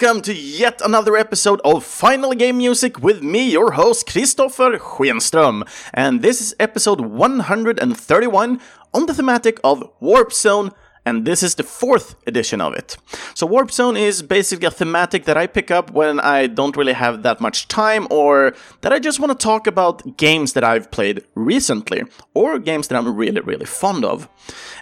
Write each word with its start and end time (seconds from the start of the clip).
welcome 0.00 0.22
to 0.22 0.34
yet 0.34 0.80
another 0.82 1.14
episode 1.14 1.60
of 1.62 1.84
Finally 1.84 2.36
Game 2.36 2.56
Music 2.56 3.02
with 3.02 3.22
me, 3.22 3.50
your 3.50 3.72
host 3.72 4.06
Christopher 4.06 4.78
Schenström. 4.78 5.62
And 5.92 6.22
this 6.22 6.40
is 6.40 6.54
episode 6.58 7.02
131 7.02 8.60
on 8.94 9.06
the 9.06 9.12
thematic 9.12 9.60
of 9.62 9.90
Warp 10.00 10.32
Zone 10.32 10.70
and 11.04 11.24
this 11.24 11.42
is 11.42 11.54
the 11.54 11.62
fourth 11.62 12.14
edition 12.26 12.60
of 12.60 12.74
it. 12.74 12.96
So 13.34 13.46
Warp 13.46 13.70
Zone 13.70 13.96
is 13.96 14.22
basically 14.22 14.66
a 14.66 14.70
thematic 14.70 15.24
that 15.24 15.36
I 15.36 15.46
pick 15.46 15.70
up 15.70 15.90
when 15.90 16.20
I 16.20 16.46
don't 16.46 16.76
really 16.76 16.92
have 16.92 17.22
that 17.22 17.40
much 17.40 17.68
time 17.68 18.06
or 18.10 18.54
that 18.82 18.92
I 18.92 18.98
just 18.98 19.18
want 19.20 19.32
to 19.32 19.42
talk 19.42 19.66
about 19.66 20.16
games 20.16 20.52
that 20.52 20.64
I've 20.64 20.90
played 20.90 21.24
recently 21.34 22.02
or 22.34 22.58
games 22.58 22.88
that 22.88 22.96
I'm 22.96 23.16
really 23.16 23.40
really 23.40 23.66
fond 23.66 24.04
of. 24.04 24.28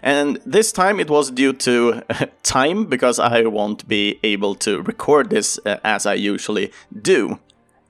And 0.02 0.40
this 0.44 0.72
time 0.72 1.00
it 1.00 1.10
was 1.10 1.30
due 1.30 1.52
to 1.52 2.02
time 2.42 2.86
because 2.86 3.18
I 3.18 3.42
won't 3.42 3.86
be 3.86 4.18
able 4.22 4.54
to 4.56 4.82
record 4.82 5.30
this 5.30 5.58
uh, 5.64 5.76
as 5.84 6.06
I 6.06 6.14
usually 6.14 6.72
do. 7.00 7.38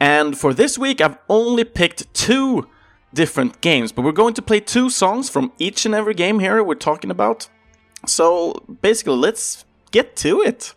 And 0.01 0.39
for 0.39 0.53
this 0.53 0.79
week 0.79 1.01
I've 1.01 1.19
only 1.29 1.65
picked 1.65 2.13
two 2.15 2.69
different 3.15 3.61
games, 3.63 3.91
but 3.91 4.03
we're 4.03 4.13
going 4.13 4.35
to 4.35 4.43
play 4.43 4.61
two 4.61 4.91
songs 4.91 5.31
from 5.31 5.53
each 5.59 5.87
and 5.87 5.95
every 5.95 6.15
game 6.15 6.41
here 6.41 6.63
we're 6.63 6.75
talking 6.75 7.11
about. 7.11 7.49
So 8.07 8.65
basically, 8.83 9.17
let's 9.17 9.65
get 9.91 10.17
to 10.17 10.41
it. 10.41 10.75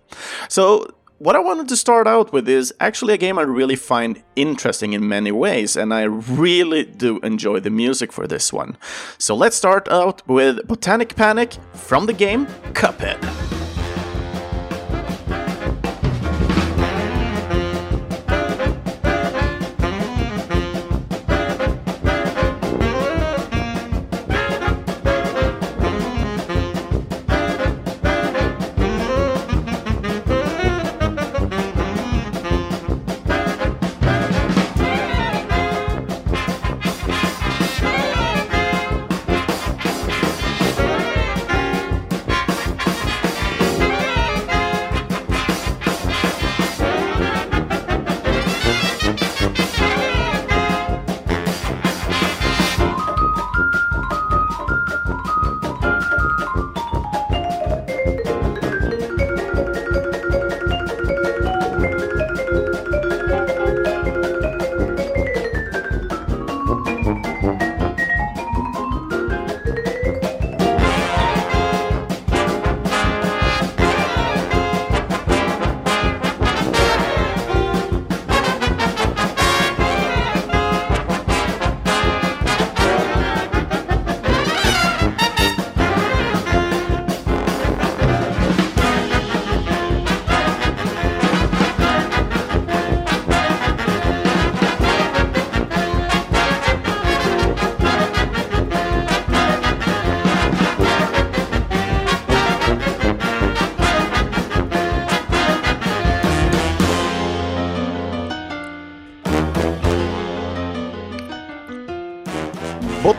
So, 0.47 0.87
what 1.19 1.35
I 1.35 1.39
wanted 1.39 1.67
to 1.69 1.75
start 1.75 2.07
out 2.07 2.33
with 2.33 2.49
is 2.49 2.73
actually 2.79 3.13
a 3.13 3.17
game 3.17 3.37
I 3.37 3.43
really 3.43 3.75
find 3.75 4.23
interesting 4.35 4.93
in 4.93 5.07
many 5.07 5.31
ways, 5.31 5.77
and 5.77 5.93
I 5.93 6.03
really 6.03 6.83
do 6.83 7.19
enjoy 7.19 7.59
the 7.59 7.69
music 7.69 8.11
for 8.11 8.25
this 8.25 8.51
one. 8.51 8.75
So, 9.17 9.35
let's 9.35 9.55
start 9.55 9.87
out 9.89 10.27
with 10.27 10.67
Botanic 10.67 11.15
Panic 11.15 11.53
from 11.73 12.07
the 12.07 12.13
game 12.13 12.47
Cuphead. 12.73 13.50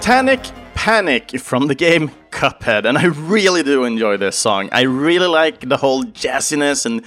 Botanic 0.02 0.50
Panic 0.74 1.38
from 1.38 1.68
the 1.68 1.76
game 1.76 2.10
Cuphead, 2.32 2.86
and 2.86 2.98
I 2.98 3.04
really 3.04 3.62
do 3.62 3.84
enjoy 3.84 4.16
this 4.16 4.36
song. 4.36 4.68
I 4.72 4.80
really 4.80 5.28
like 5.28 5.68
the 5.68 5.76
whole 5.76 6.02
jazziness 6.02 6.84
and 6.84 7.04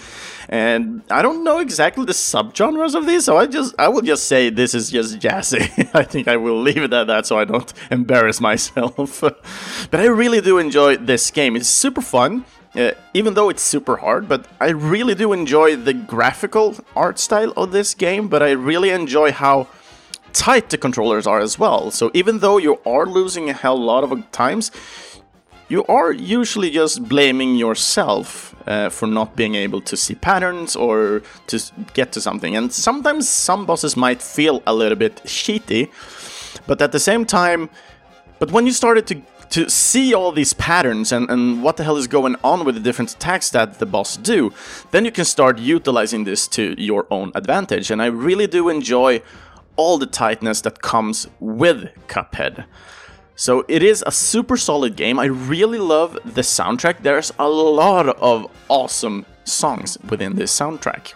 and 0.47 1.01
I 1.11 1.21
don't 1.21 1.43
know 1.43 1.59
exactly 1.59 2.05
the 2.05 2.13
subgenres 2.13 2.95
of 2.95 3.05
this, 3.05 3.25
so 3.25 3.35
I 3.35 3.47
just 3.47 3.75
I 3.77 3.89
will 3.89 4.01
just 4.01 4.29
say 4.29 4.49
this 4.49 4.73
is 4.73 4.89
just 4.91 5.19
jazzy. 5.19 5.89
I 5.93 6.03
think 6.03 6.29
I 6.29 6.37
will 6.37 6.61
leave 6.61 6.83
it 6.83 6.93
at 6.93 7.07
that 7.07 7.25
so 7.25 7.37
I 7.37 7.43
don't 7.43 7.73
embarrass 7.91 8.39
myself. 8.39 9.19
but 9.91 9.99
I 9.99 10.05
really 10.05 10.39
do 10.39 10.57
enjoy 10.57 10.95
this 10.95 11.29
game. 11.31 11.57
It's 11.57 11.67
super 11.67 12.01
fun. 12.01 12.45
Uh, 12.73 12.91
even 13.13 13.33
though 13.33 13.49
it's 13.49 13.61
super 13.61 13.97
hard, 13.97 14.29
but 14.29 14.47
I 14.61 14.69
really 14.69 15.15
do 15.15 15.33
enjoy 15.33 15.75
the 15.75 15.93
graphical 15.93 16.75
art 16.95 17.19
style 17.19 17.51
of 17.57 17.73
this 17.73 17.93
game, 17.93 18.29
but 18.29 18.41
I 18.41 18.51
really 18.51 18.89
enjoy 18.89 19.33
how 19.33 19.67
tight 20.35 20.69
the 20.69 20.77
controllers 20.77 21.25
are 21.25 21.39
as 21.39 21.57
well. 21.57 21.89
So 21.91 22.11
even 22.13 22.39
though 22.39 22.57
you 22.57 22.79
are 22.85 23.05
losing 23.05 23.49
a 23.49 23.53
hell 23.53 23.77
lot 23.77 24.03
of 24.03 24.31
times, 24.31 24.69
you 25.69 25.83
are 25.85 26.11
usually 26.11 26.69
just 26.69 27.07
blaming 27.09 27.55
yourself 27.55 28.55
uh, 28.67 28.89
for 28.89 29.07
not 29.07 29.35
being 29.35 29.55
able 29.55 29.81
to 29.81 29.97
see 29.97 30.13
patterns 30.13 30.75
or 30.75 31.23
to 31.47 31.59
get 31.93 32.11
to 32.11 32.21
something. 32.21 32.55
And 32.55 32.71
sometimes 32.71 33.27
some 33.27 33.65
bosses 33.65 33.95
might 33.95 34.21
feel 34.21 34.61
a 34.67 34.73
little 34.73 34.97
bit 34.97 35.15
cheaty, 35.25 35.89
but 36.67 36.81
at 36.81 36.91
the 36.91 36.99
same 36.99 37.25
time, 37.25 37.69
but 38.37 38.51
when 38.51 38.65
you 38.65 38.73
started 38.73 39.07
to 39.07 39.21
to 39.49 39.69
see 39.69 40.13
all 40.13 40.31
these 40.31 40.53
patterns 40.53 41.11
and, 41.11 41.29
and 41.29 41.63
what 41.63 41.77
the 41.77 41.83
hell 41.83 41.97
is 41.97 42.07
going 42.07 42.35
on 42.43 42.65
with 42.65 42.75
the 42.75 42.81
different 42.81 43.13
attacks 43.13 43.51
that 43.51 43.79
the 43.79 43.85
boss 43.85 44.17
do, 44.17 44.51
then 44.91 45.05
you 45.05 45.11
can 45.11 45.23
start 45.23 45.59
utilizing 45.59 46.23
this 46.23 46.47
to 46.47 46.75
your 46.81 47.05
own 47.11 47.31
advantage. 47.35 47.91
And 47.91 48.01
I 48.01 48.07
really 48.07 48.47
do 48.47 48.69
enjoy 48.69 49.21
all 49.75 49.97
the 49.97 50.05
tightness 50.05 50.61
that 50.61 50.81
comes 50.81 51.27
with 51.39 51.89
Cuphead. 52.07 52.65
So 53.35 53.65
it 53.67 53.83
is 53.83 54.03
a 54.07 54.11
super 54.11 54.55
solid 54.55 54.95
game. 54.95 55.19
I 55.19 55.25
really 55.25 55.79
love 55.79 56.13
the 56.23 56.41
soundtrack. 56.41 57.01
There's 57.01 57.33
a 57.37 57.49
lot 57.49 58.07
of 58.07 58.49
awesome 58.69 59.25
songs 59.43 59.97
within 60.09 60.35
this 60.35 60.57
soundtrack. 60.57 61.13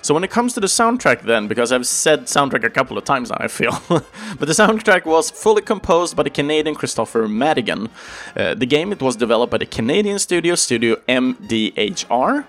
So 0.00 0.14
when 0.14 0.22
it 0.22 0.30
comes 0.30 0.54
to 0.54 0.60
the 0.60 0.68
soundtrack 0.68 1.22
then, 1.22 1.48
because 1.48 1.72
I've 1.72 1.86
said 1.86 2.26
soundtrack 2.26 2.62
a 2.64 2.70
couple 2.70 2.96
of 2.96 3.04
times 3.04 3.30
now, 3.30 3.38
I 3.40 3.48
feel, 3.48 3.72
but 3.88 4.38
the 4.38 4.54
soundtrack 4.54 5.04
was 5.04 5.30
fully 5.30 5.62
composed 5.62 6.16
by 6.16 6.22
the 6.22 6.30
Canadian 6.30 6.76
Kristofer 6.76 7.28
Maddigan. 7.28 7.90
Uh, 8.36 8.54
the 8.54 8.66
game, 8.66 8.92
it 8.92 9.02
was 9.02 9.16
developed 9.16 9.50
by 9.50 9.58
the 9.58 9.66
Canadian 9.66 10.20
studio, 10.20 10.54
Studio 10.54 10.96
MDHR, 11.08 12.46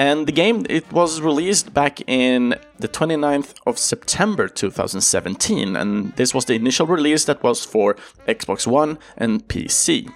and 0.00 0.26
the 0.26 0.32
game 0.32 0.64
it 0.70 0.90
was 0.90 1.20
released 1.20 1.74
back 1.74 2.00
in 2.08 2.54
the 2.78 2.88
29th 2.88 3.52
of 3.66 3.78
September 3.78 4.48
2017 4.48 5.76
and 5.76 6.16
this 6.16 6.32
was 6.32 6.46
the 6.46 6.54
initial 6.54 6.86
release 6.86 7.26
that 7.26 7.42
was 7.42 7.66
for 7.66 7.96
Xbox 8.26 8.66
One 8.66 8.98
and 9.18 9.46
PC. 9.46 10.10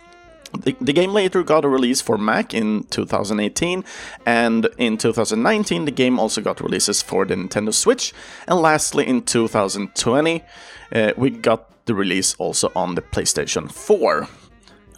The, 0.55 0.75
the, 0.81 0.93
game 0.93 1.13
later 1.13 1.43
got 1.43 1.65
a 1.65 1.69
release 1.69 2.01
for 2.01 2.17
Mac 2.17 2.55
in 2.55 2.85
2018, 2.85 3.85
and 4.25 4.69
in 4.79 4.97
2019 4.97 5.85
the 5.85 5.91
game 5.91 6.19
also 6.19 6.41
got 6.41 6.61
releases 6.61 7.03
for 7.03 7.25
the 7.25 7.35
Nintendo 7.35 7.75
Switch, 7.75 8.15
and 8.47 8.61
lastly 8.61 9.05
in 9.07 9.23
2020 9.23 10.45
uh, 10.93 11.13
we 11.17 11.31
got 11.31 11.85
the 11.87 11.95
release 11.95 12.37
also 12.39 12.71
on 12.77 12.95
the 12.95 13.03
PlayStation 13.03 13.71
4. 13.71 14.29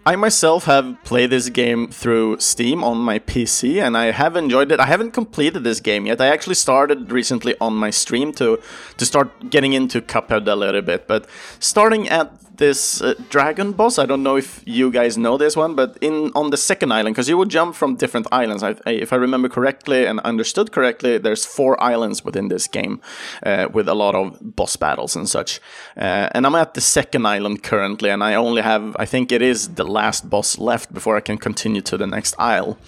I 0.07 0.15
myself 0.15 0.67
have 0.67 1.03
played 1.03 1.31
this 1.31 1.49
game 1.49 1.89
through 1.89 2.39
Steam 2.39 2.85
on 2.85 2.99
my 2.99 3.19
PC 3.19 3.83
and 3.83 3.97
I 3.97 4.13
have 4.13 4.37
enjoyed 4.37 4.71
it. 4.71 4.79
I 4.79 4.87
haven't 4.87 5.11
completed 5.11 5.65
this 5.65 5.81
game 5.81 6.07
yet. 6.07 6.21
I 6.21 6.29
actually 6.29 6.55
started 6.55 7.11
recently 7.11 7.57
on 7.61 7.75
my 7.75 7.91
stream 7.91 8.33
to 8.35 8.61
to 8.99 9.05
start 9.05 9.51
getting 9.51 9.73
into 9.73 10.01
Cuphead 10.01 10.47
a 10.47 10.55
little 10.55 10.81
bit, 10.81 11.09
but 11.09 11.27
starting 11.59 12.09
at 12.09 12.31
this 12.57 13.03
uh, 13.03 13.15
dragon 13.29 13.73
boss. 13.73 13.99
I 13.99 14.07
don't 14.07 14.23
know 14.23 14.37
if 14.37 14.63
you 14.65 14.91
guys 14.91 15.17
know 15.17 15.37
this 15.37 15.57
one, 15.57 15.75
but 15.75 15.97
in 16.01 16.33
on 16.35 16.51
the 16.51 16.57
second 16.57 16.93
island, 16.93 17.15
because 17.15 17.29
you 17.29 17.37
would 17.37 17.49
jump 17.49 17.75
from 17.75 17.97
different 17.97 18.27
islands. 18.33 18.63
I, 18.63 18.75
if 18.87 19.13
I 19.13 19.17
remember 19.17 19.49
correctly 19.49 20.07
and 20.07 20.21
understood 20.21 20.73
correctly, 20.73 21.19
there's 21.19 21.45
four 21.45 21.83
islands 21.83 22.25
within 22.25 22.49
this 22.49 22.69
game 22.69 23.01
uh, 23.43 23.69
with 23.73 23.89
a 23.89 23.95
lot 23.95 24.15
of 24.15 24.39
boss 24.57 24.77
battles 24.77 25.17
and 25.17 25.29
such. 25.29 25.61
Uh, 25.97 26.29
and 26.33 26.47
I'm 26.47 26.55
at 26.55 26.75
the 26.75 26.81
second 26.81 27.27
island 27.27 27.63
currently, 27.63 28.11
and 28.11 28.23
I 28.23 28.35
only 28.35 28.63
have, 28.63 28.97
I 28.99 29.07
think 29.07 29.33
it 29.33 29.43
is 29.43 29.75
the 29.75 29.85
last 29.85 30.29
boss 30.29 30.59
left 30.59 30.93
before 30.93 31.17
I 31.17 31.21
can 31.21 31.39
continue 31.39 31.83
to 31.83 31.97
the 31.97 32.07
next 32.07 32.35
isle. 32.39 32.79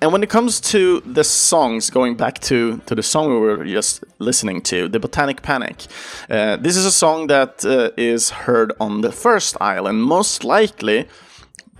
And 0.00 0.12
when 0.12 0.22
it 0.22 0.30
comes 0.30 0.60
to 0.72 1.00
the 1.00 1.24
songs, 1.24 1.90
going 1.90 2.16
back 2.16 2.38
to, 2.40 2.80
to 2.86 2.94
the 2.94 3.02
song 3.02 3.30
we 3.30 3.38
were 3.38 3.64
just 3.64 4.04
listening 4.20 4.60
to, 4.62 4.88
the 4.88 5.00
Botanic 5.00 5.42
Panic, 5.42 5.86
uh, 6.30 6.56
this 6.56 6.76
is 6.76 6.86
a 6.86 6.92
song 6.92 7.26
that 7.26 7.64
uh, 7.64 7.90
is 7.96 8.30
heard 8.30 8.72
on 8.78 9.00
the 9.00 9.10
first 9.10 9.56
island, 9.60 10.02
most 10.02 10.44
likely. 10.44 11.08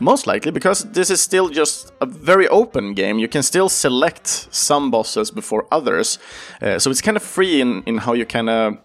Most 0.00 0.28
likely 0.28 0.52
because 0.52 0.84
this 0.92 1.10
is 1.10 1.20
still 1.20 1.48
just 1.48 1.92
a 2.00 2.06
very 2.06 2.46
open 2.46 2.94
game. 2.94 3.18
You 3.18 3.26
can 3.26 3.42
still 3.42 3.68
select 3.68 4.28
some 4.28 4.92
bosses 4.92 5.32
before 5.32 5.66
others. 5.72 6.20
Uh, 6.62 6.78
so 6.78 6.88
it's 6.92 7.00
kind 7.00 7.16
of 7.16 7.22
free 7.24 7.60
in, 7.60 7.82
in 7.82 7.98
how 7.98 8.12
you 8.12 8.24
kind 8.24 8.48
of 8.48 8.78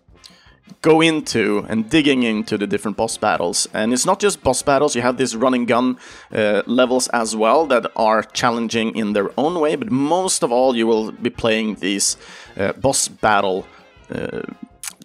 go 0.81 1.01
into 1.01 1.65
and 1.69 1.89
digging 1.89 2.23
into 2.23 2.57
the 2.57 2.67
different 2.67 2.97
boss 2.97 3.17
battles. 3.17 3.67
And 3.73 3.93
it's 3.93 4.05
not 4.05 4.19
just 4.19 4.43
boss 4.43 4.61
battles, 4.61 4.95
you 4.95 5.01
have 5.01 5.17
these 5.17 5.35
running 5.35 5.65
gun 5.65 5.97
uh, 6.31 6.63
levels 6.65 7.07
as 7.09 7.35
well 7.35 7.65
that 7.67 7.91
are 7.95 8.23
challenging 8.23 8.95
in 8.95 9.13
their 9.13 9.31
own 9.37 9.59
way, 9.59 9.75
but 9.75 9.91
most 9.91 10.43
of 10.43 10.51
all, 10.51 10.75
you 10.75 10.85
will 10.87 11.11
be 11.11 11.29
playing 11.29 11.75
these 11.75 12.17
uh, 12.57 12.73
boss 12.73 13.07
battle 13.07 13.65
uh, 14.09 14.41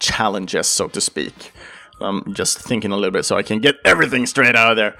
challenges, 0.00 0.66
so 0.66 0.88
to 0.88 1.00
speak. 1.00 1.52
I'm 2.00 2.34
just 2.34 2.58
thinking 2.58 2.92
a 2.92 2.96
little 2.96 3.10
bit 3.10 3.24
so 3.24 3.36
I 3.36 3.42
can 3.42 3.58
get 3.60 3.76
everything 3.84 4.26
straight 4.26 4.54
out 4.54 4.70
of 4.70 4.76
there. 4.76 4.96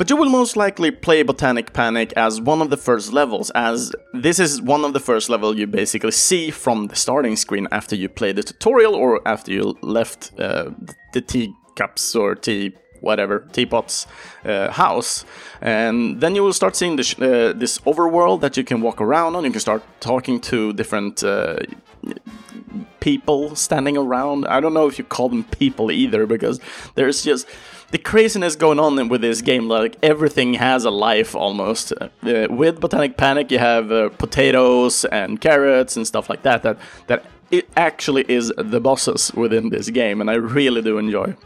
But 0.00 0.08
you 0.08 0.16
will 0.16 0.30
most 0.30 0.56
likely 0.56 0.90
play 0.90 1.22
Botanic 1.22 1.74
Panic 1.74 2.14
as 2.16 2.40
one 2.40 2.62
of 2.62 2.70
the 2.70 2.78
first 2.78 3.12
levels, 3.12 3.50
as 3.50 3.92
this 4.14 4.38
is 4.38 4.58
one 4.58 4.82
of 4.82 4.94
the 4.94 4.98
first 4.98 5.28
level 5.28 5.54
you 5.58 5.66
basically 5.66 6.12
see 6.12 6.50
from 6.50 6.86
the 6.86 6.96
starting 6.96 7.36
screen 7.36 7.68
after 7.70 7.94
you 7.94 8.08
play 8.08 8.32
the 8.32 8.42
tutorial 8.42 8.94
or 8.94 9.20
after 9.28 9.52
you 9.52 9.76
left 9.82 10.32
uh, 10.40 10.70
the 11.12 11.20
teacups 11.20 12.16
or 12.16 12.34
tea 12.34 12.72
whatever 13.02 13.40
teapots 13.52 14.06
uh, 14.46 14.70
house. 14.70 15.26
And 15.60 16.18
then 16.22 16.34
you 16.34 16.44
will 16.44 16.54
start 16.54 16.76
seeing 16.76 16.96
this, 16.96 17.12
uh, 17.18 17.52
this 17.54 17.78
overworld 17.80 18.40
that 18.40 18.56
you 18.56 18.64
can 18.64 18.80
walk 18.80 19.02
around 19.02 19.36
on. 19.36 19.44
You 19.44 19.50
can 19.50 19.60
start 19.60 19.82
talking 20.00 20.40
to 20.40 20.72
different 20.72 21.22
uh, 21.22 21.58
people 23.00 23.54
standing 23.54 23.96
around. 23.96 24.46
I 24.46 24.60
don't 24.60 24.74
know 24.74 24.86
if 24.86 24.98
you 24.98 25.04
call 25.04 25.28
them 25.28 25.44
people 25.44 25.90
either 25.90 26.26
because 26.26 26.58
there's 26.94 27.22
just 27.22 27.46
the 27.90 27.98
craziness 27.98 28.56
going 28.56 28.78
on 28.78 29.08
with 29.08 29.20
this 29.20 29.42
game. 29.42 29.68
Like 29.68 29.96
everything 30.02 30.54
has 30.54 30.84
a 30.84 30.90
life 30.90 31.34
almost. 31.34 31.92
Uh, 31.92 32.08
with 32.22 32.80
Botanic 32.80 33.16
Panic, 33.16 33.50
you 33.50 33.58
have 33.58 33.90
uh, 33.90 34.08
potatoes 34.10 35.04
and 35.06 35.40
carrots 35.40 35.96
and 35.96 36.06
stuff 36.06 36.28
like 36.30 36.42
that. 36.42 36.62
That 36.62 36.78
that 37.08 37.26
it 37.50 37.68
actually 37.76 38.24
is 38.28 38.52
the 38.56 38.80
bosses 38.80 39.32
within 39.34 39.70
this 39.70 39.90
game, 39.90 40.20
and 40.20 40.30
I 40.30 40.34
really 40.34 40.82
do 40.82 40.98
enjoy 40.98 41.36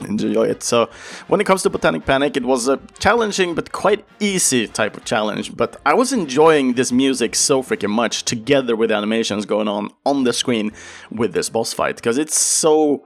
enjoy 0.00 0.44
it. 0.44 0.62
So 0.62 0.88
when 1.26 1.40
it 1.40 1.44
comes 1.44 1.62
to 1.62 1.70
Botanic 1.70 2.04
Panic, 2.04 2.36
it 2.36 2.44
was 2.44 2.68
a 2.68 2.78
challenging 2.98 3.54
but 3.54 3.72
quite 3.72 4.04
easy 4.20 4.68
type 4.68 4.96
of 4.96 5.04
challenge. 5.04 5.56
But 5.56 5.80
I 5.84 5.94
was 5.94 6.12
enjoying 6.12 6.74
this 6.74 6.92
music 6.92 7.34
so 7.34 7.62
freaking 7.62 7.90
much 7.90 8.24
together 8.24 8.76
with 8.76 8.90
animations 8.92 9.46
going 9.46 9.68
on 9.68 9.90
on 10.04 10.24
the 10.24 10.32
screen 10.32 10.72
with 11.10 11.32
this 11.32 11.48
boss 11.48 11.72
fight 11.72 11.96
because 11.96 12.18
it's 12.18 12.38
so 12.38 13.04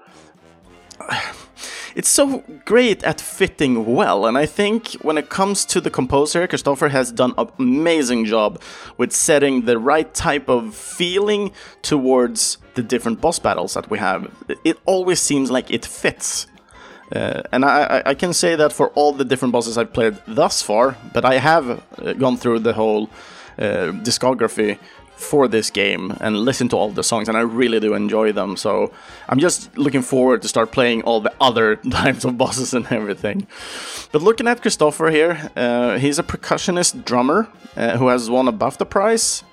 it's 1.95 2.09
so 2.09 2.43
great 2.65 3.03
at 3.05 3.21
fitting 3.21 3.95
well, 3.95 4.27
and 4.27 4.39
I 4.39 4.47
think 4.47 4.93
when 5.03 5.19
it 5.19 5.29
comes 5.29 5.65
to 5.67 5.81
the 5.81 5.91
composer, 5.91 6.47
Kristofer 6.47 6.91
has 6.91 7.13
done 7.13 7.35
an 7.39 7.49
amazing 7.59 8.25
job 8.25 8.61
with 8.97 9.13
setting 9.13 9.65
the 9.67 9.79
right 9.79 10.13
type 10.15 10.49
of 10.49 10.75
feeling 10.75 11.53
towards 11.83 12.59
the 12.75 12.83
different 12.83 13.21
boss 13.21 13.39
battles 13.39 13.75
that 13.75 13.91
we 13.91 13.99
have. 13.99 14.31
It 14.65 14.79
always 14.87 15.21
seems 15.21 15.51
like 15.51 15.71
it 15.71 15.85
fits. 15.85 16.47
Uh, 17.15 17.43
and 17.53 17.65
I, 17.65 18.03
I, 18.07 18.15
can 18.15 18.33
say 18.33 18.57
that 18.57 18.73
for 18.73 18.89
all 18.91 19.13
the 19.13 19.25
different 19.25 19.53
bosses 19.53 19.77
I've 19.77 19.93
played 19.93 20.17
thus 20.27 20.63
far, 20.63 20.97
but 21.13 21.27
I 21.27 21.35
have 21.35 21.83
uh, 21.99 22.15
gone 22.15 22.39
through 22.39 22.61
the 22.61 22.73
whole 22.73 23.11
uh, 23.59 23.93
discography 24.03 24.79
for 25.23 25.49
this 25.49 25.71
game 25.71 26.17
and 26.21 26.37
listen 26.37 26.69
to 26.69 26.77
all 26.77 26.91
the 26.91 27.03
songs, 27.03 27.29
and 27.29 27.37
I 27.37 27.41
really 27.41 27.81
do 27.81 27.95
enjoy 27.95 28.33
them. 28.33 28.57
So 28.57 28.93
I'm 29.29 29.39
just 29.39 29.77
looking 29.79 30.03
forward 30.03 30.43
to 30.43 30.49
start 30.49 30.73
playing 30.73 31.03
all 31.03 31.21
the 31.21 31.33
other 31.41 31.77
types 31.91 32.25
of 32.25 32.37
bosses 32.37 32.75
and 32.75 32.87
everything. 32.91 33.47
But 34.11 34.23
looking 34.23 34.49
at 34.49 34.63
Kristofer 34.63 35.11
here, 35.11 35.51
uh, 35.57 35.99
he's 35.99 36.19
a 36.19 36.23
percussionist 36.23 37.05
drummer 37.05 37.49
uh, 37.77 37.97
who 37.97 38.09
has 38.09 38.29
won 38.29 38.49
a 38.49 38.53
BAFTA 38.53 38.89
prize. 38.89 39.45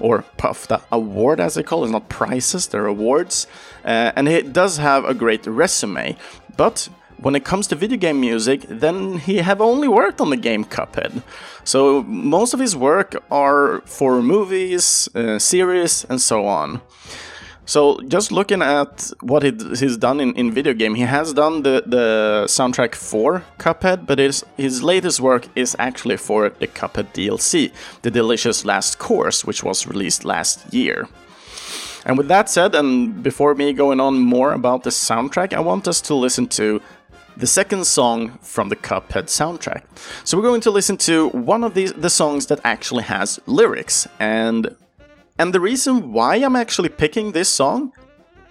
Or 0.00 0.24
BAFTA 0.38 0.82
award, 0.90 1.38
as 1.38 1.54
they 1.54 1.62
call 1.62 1.82
it, 1.82 1.86
it's 1.86 1.92
not 1.92 2.08
prizes, 2.08 2.66
they're 2.66 2.86
awards. 2.86 3.46
Uh, 3.84 4.10
and 4.16 4.26
he 4.26 4.40
does 4.42 4.78
have 4.78 5.04
a 5.04 5.14
great 5.14 5.46
resume. 5.46 6.16
But 6.56 6.88
when 7.22 7.34
it 7.34 7.44
comes 7.44 7.66
to 7.68 7.76
video 7.76 7.98
game 7.98 8.20
music, 8.20 8.62
then 8.68 9.18
he 9.18 9.38
have 9.38 9.60
only 9.60 9.88
worked 9.88 10.20
on 10.20 10.30
the 10.30 10.36
game 10.36 10.64
Cuphead. 10.64 11.22
So 11.64 12.02
most 12.02 12.52
of 12.54 12.60
his 12.60 12.76
work 12.76 13.22
are 13.30 13.80
for 13.86 14.20
movies, 14.22 15.08
uh, 15.14 15.38
series, 15.38 16.04
and 16.08 16.20
so 16.20 16.46
on. 16.46 16.80
So 17.64 18.00
just 18.08 18.32
looking 18.32 18.60
at 18.60 19.12
what 19.20 19.44
he's 19.44 19.96
done 19.96 20.20
in, 20.20 20.34
in 20.34 20.50
video 20.50 20.74
game, 20.74 20.96
he 20.96 21.02
has 21.02 21.32
done 21.32 21.62
the, 21.62 21.84
the 21.86 22.44
soundtrack 22.46 22.96
for 22.96 23.44
Cuphead, 23.58 24.04
but 24.04 24.18
his, 24.18 24.44
his 24.56 24.82
latest 24.82 25.20
work 25.20 25.46
is 25.54 25.76
actually 25.78 26.16
for 26.16 26.50
the 26.50 26.66
Cuphead 26.66 27.12
DLC, 27.14 27.72
The 28.02 28.10
Delicious 28.10 28.64
Last 28.64 28.98
Course, 28.98 29.44
which 29.44 29.62
was 29.62 29.86
released 29.86 30.24
last 30.24 30.74
year. 30.74 31.08
And 32.04 32.18
with 32.18 32.26
that 32.28 32.50
said, 32.50 32.74
and 32.74 33.22
before 33.22 33.54
me 33.54 33.72
going 33.72 34.00
on 34.00 34.18
more 34.18 34.52
about 34.52 34.82
the 34.82 34.90
soundtrack, 34.90 35.52
I 35.52 35.60
want 35.60 35.86
us 35.86 36.00
to 36.02 36.14
listen 36.14 36.48
to 36.48 36.82
the 37.36 37.46
second 37.46 37.86
song 37.86 38.38
from 38.42 38.68
the 38.68 38.76
Cuphead 38.76 39.26
soundtrack. 39.26 39.82
So 40.24 40.36
we're 40.36 40.42
going 40.42 40.60
to 40.62 40.70
listen 40.70 40.96
to 40.98 41.28
one 41.28 41.64
of 41.64 41.74
these 41.74 41.92
the 41.92 42.10
songs 42.10 42.46
that 42.46 42.60
actually 42.64 43.04
has 43.04 43.40
lyrics 43.46 44.06
and 44.18 44.76
and 45.38 45.52
the 45.54 45.60
reason 45.60 46.12
why 46.12 46.36
I'm 46.36 46.56
actually 46.56 46.90
picking 46.90 47.32
this 47.32 47.48
song 47.48 47.92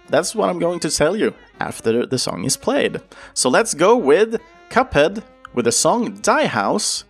that's 0.08 0.34
what 0.34 0.50
I'm 0.50 0.58
going 0.58 0.78
to 0.80 0.90
tell 0.90 1.16
you 1.16 1.32
after 1.58 2.04
the 2.04 2.18
song 2.18 2.44
is 2.44 2.56
played. 2.56 3.00
So 3.32 3.48
let's 3.48 3.72
go 3.72 3.96
with 3.96 4.40
Cuphead 4.68 5.22
with 5.54 5.64
the 5.64 5.72
song 5.72 6.16
Die 6.20 6.46
House, 6.46 7.04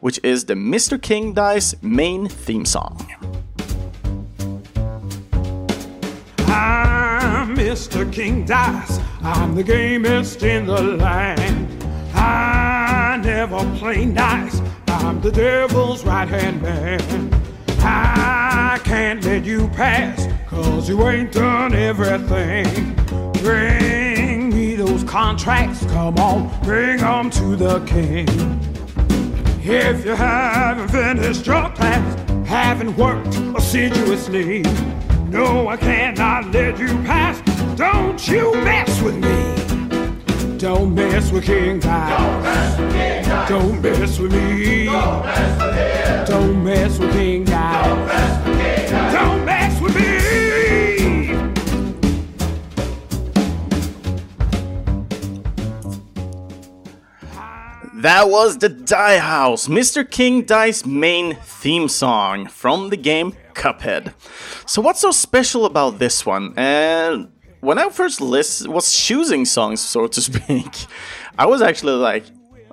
which 0.00 0.20
is 0.22 0.44
the 0.44 0.54
Mr. 0.54 1.00
King 1.00 1.32
Dice 1.32 1.74
main 1.82 2.28
theme 2.28 2.66
song. 2.66 3.06
I'm 6.40 7.01
Mr. 7.72 8.12
King 8.12 8.44
Dice. 8.44 9.00
I'm 9.22 9.54
the 9.54 9.62
gamest 9.62 10.42
in 10.42 10.66
the 10.66 10.78
land. 10.78 11.82
I 12.12 13.18
never 13.24 13.60
play 13.78 14.04
nice. 14.04 14.60
I'm 14.88 15.22
the 15.22 15.32
devil's 15.32 16.04
right 16.04 16.28
hand 16.28 16.60
man. 16.60 17.32
I 17.78 18.78
can't 18.84 19.24
let 19.24 19.46
you 19.46 19.68
pass, 19.68 20.28
cause 20.50 20.86
you 20.86 21.02
ain't 21.08 21.32
done 21.32 21.72
everything. 21.72 22.94
Bring 23.40 24.50
me 24.50 24.74
those 24.76 25.02
contracts, 25.04 25.82
come 25.86 26.18
on, 26.18 26.50
bring 26.64 26.98
them 26.98 27.30
to 27.30 27.56
the 27.56 27.80
king. 27.86 28.28
If 29.62 30.04
you 30.04 30.14
haven't 30.14 30.88
finished 30.88 31.46
your 31.46 31.70
class, 31.70 32.46
haven't 32.46 32.94
worked 32.98 33.34
assiduously, 33.56 34.60
no, 35.30 35.68
I 35.68 35.78
cannot 35.78 36.52
let 36.52 36.78
you 36.78 36.88
pass. 37.04 37.51
Don't 37.82 38.28
you 38.28 38.54
mess 38.62 39.02
with 39.02 39.16
me. 39.16 40.56
Don't 40.56 40.94
mess 40.94 41.32
with 41.32 41.44
King 41.44 41.80
Guy. 41.80 43.48
Don't 43.48 43.82
mess 43.82 44.20
with 44.20 44.32
me. 44.32 44.84
Don't 46.24 46.62
mess 46.62 46.96
with 47.00 47.12
King 47.12 47.42
Guy. 47.42 47.88
Don't 49.10 49.44
mess 49.44 49.80
with 49.80 49.96
me. 49.96 50.02
That 58.00 58.28
was 58.28 58.58
the 58.58 58.68
Die 58.68 59.18
House, 59.18 59.66
Mr. 59.66 60.08
King 60.08 60.42
Dice's 60.42 60.86
main 60.86 61.34
theme 61.34 61.88
song 61.88 62.46
from 62.46 62.90
the 62.90 62.96
game 62.96 63.34
Cuphead. 63.54 64.14
So 64.66 64.80
what's 64.80 65.00
so 65.00 65.10
special 65.10 65.64
about 65.64 65.98
this 65.98 66.24
one? 66.24 66.54
And 66.56 67.32
when 67.62 67.78
I 67.78 67.88
first 67.90 68.20
list 68.20 68.68
was 68.68 68.92
choosing 68.92 69.44
songs, 69.44 69.80
so 69.80 70.06
to 70.08 70.20
speak, 70.28 70.86
I 71.38 71.46
was 71.46 71.62
actually 71.62 71.94
like, 71.94 72.24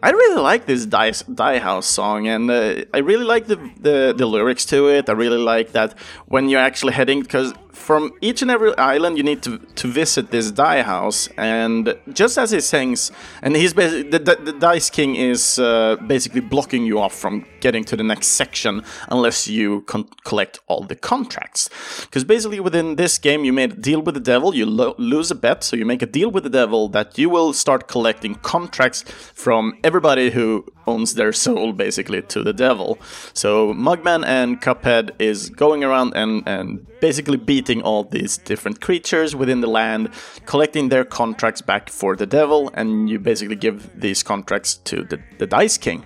I 0.02 0.10
really 0.10 0.42
like 0.42 0.66
this 0.66 0.86
Die, 0.86 1.12
Die 1.34 1.60
House 1.60 1.86
song, 1.86 2.28
and 2.28 2.50
uh, 2.50 2.84
I 2.94 2.98
really 2.98 3.26
like 3.26 3.46
the, 3.48 3.58
the, 3.80 4.14
the 4.18 4.26
lyrics 4.26 4.66
to 4.66 4.88
it. 4.88 5.08
I 5.10 5.12
really 5.14 5.38
like 5.38 5.74
that 5.74 5.98
when 6.28 6.50
you're 6.50 6.62
actually 6.62 6.94
heading, 6.94 7.22
because 7.22 7.54
from 7.72 8.12
each 8.22 8.42
and 8.42 8.52
every 8.52 8.76
island 8.78 9.18
you 9.18 9.24
need 9.24 9.42
to, 9.44 9.58
to 9.76 9.88
visit 9.88 10.32
this 10.32 10.52
die 10.52 10.82
house. 10.82 11.30
And 11.38 11.96
just 12.14 12.38
as 12.38 12.52
he 12.52 12.62
sings 12.62 13.12
and 13.42 13.56
he's 13.56 13.74
the, 13.74 14.04
the, 14.12 14.38
the 14.44 14.54
dice 14.54 14.90
king 14.90 15.16
is 15.16 15.60
uh, 15.60 15.96
basically 16.08 16.42
blocking 16.42 16.86
you 16.86 17.00
off 17.00 17.16
from 17.16 17.46
getting 17.60 17.84
to 17.86 17.96
the 17.96 18.04
next 18.04 18.28
section 18.28 18.84
unless 19.10 19.48
you 19.48 19.82
collect 20.24 20.60
all 20.68 20.84
the 20.84 20.96
contracts. 20.96 21.70
Because 22.02 22.24
basically 22.24 22.60
within 22.60 22.96
this 22.96 23.18
game 23.18 23.46
you 23.46 23.54
made 23.54 23.72
a 23.74 23.76
deal 23.76 24.02
with 24.02 24.16
the 24.16 24.22
devil 24.22 24.56
you 24.56 24.66
lo 24.66 24.96
lose 24.98 25.32
a 25.32 25.36
bet. 25.36 25.64
So 25.64 25.76
you 25.76 25.86
make 25.86 26.02
a 26.02 26.08
deal 26.08 26.32
with 26.32 26.44
the 26.44 26.50
devil 26.50 26.90
that 26.90 27.18
you 27.18 27.30
will 27.30 27.54
start 27.54 27.88
collecting 27.88 28.36
contracts 28.36 29.04
from 29.34 29.78
everybody 29.84 30.32
who 30.32 30.66
owns 30.90 31.14
their 31.14 31.32
soul 31.32 31.74
basically 31.74 32.22
to 32.24 32.44
the 32.44 32.54
devil. 32.54 32.98
So 33.34 33.74
Mugman 33.74 34.26
and 34.26 34.62
Cuphead 34.62 35.12
is 35.20 35.50
going 35.50 35.84
around 35.84 36.14
and, 36.16 36.44
and 36.48 36.86
basically 37.00 37.38
beating 37.38 37.82
all 37.82 38.04
these 38.04 38.38
different 38.38 38.82
creatures 38.82 39.36
within 39.36 39.62
the 39.62 39.68
land, 39.68 40.10
collecting 40.46 40.90
their 40.90 41.06
contracts 41.06 41.62
back 41.62 41.90
for 41.90 42.16
the 42.16 42.26
devil, 42.26 42.72
and 42.74 43.10
you 43.10 43.20
basically 43.20 43.56
give 43.56 43.78
these 44.00 44.24
contracts 44.24 44.76
to 44.76 45.04
the, 45.04 45.20
the 45.38 45.48
Dice 45.48 45.78
King. 45.78 46.04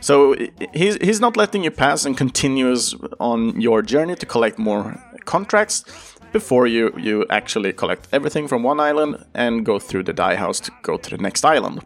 So 0.00 0.36
he's, 0.74 0.96
he's 0.96 1.20
not 1.20 1.36
letting 1.36 1.64
you 1.64 1.70
pass 1.70 2.04
and 2.04 2.16
continues 2.16 2.94
on 3.18 3.60
your 3.60 3.82
journey 3.82 4.14
to 4.16 4.26
collect 4.26 4.58
more 4.58 5.00
contracts 5.24 5.84
before 6.32 6.66
you, 6.66 6.92
you 6.96 7.26
actually 7.30 7.72
collect 7.72 8.08
everything 8.12 8.48
from 8.48 8.62
one 8.62 8.80
island 8.80 9.24
and 9.34 9.64
go 9.64 9.78
through 9.78 10.04
the 10.04 10.12
die 10.12 10.36
house 10.36 10.60
to 10.60 10.72
go 10.82 10.96
to 10.96 11.10
the 11.10 11.18
next 11.18 11.44
island. 11.44 11.82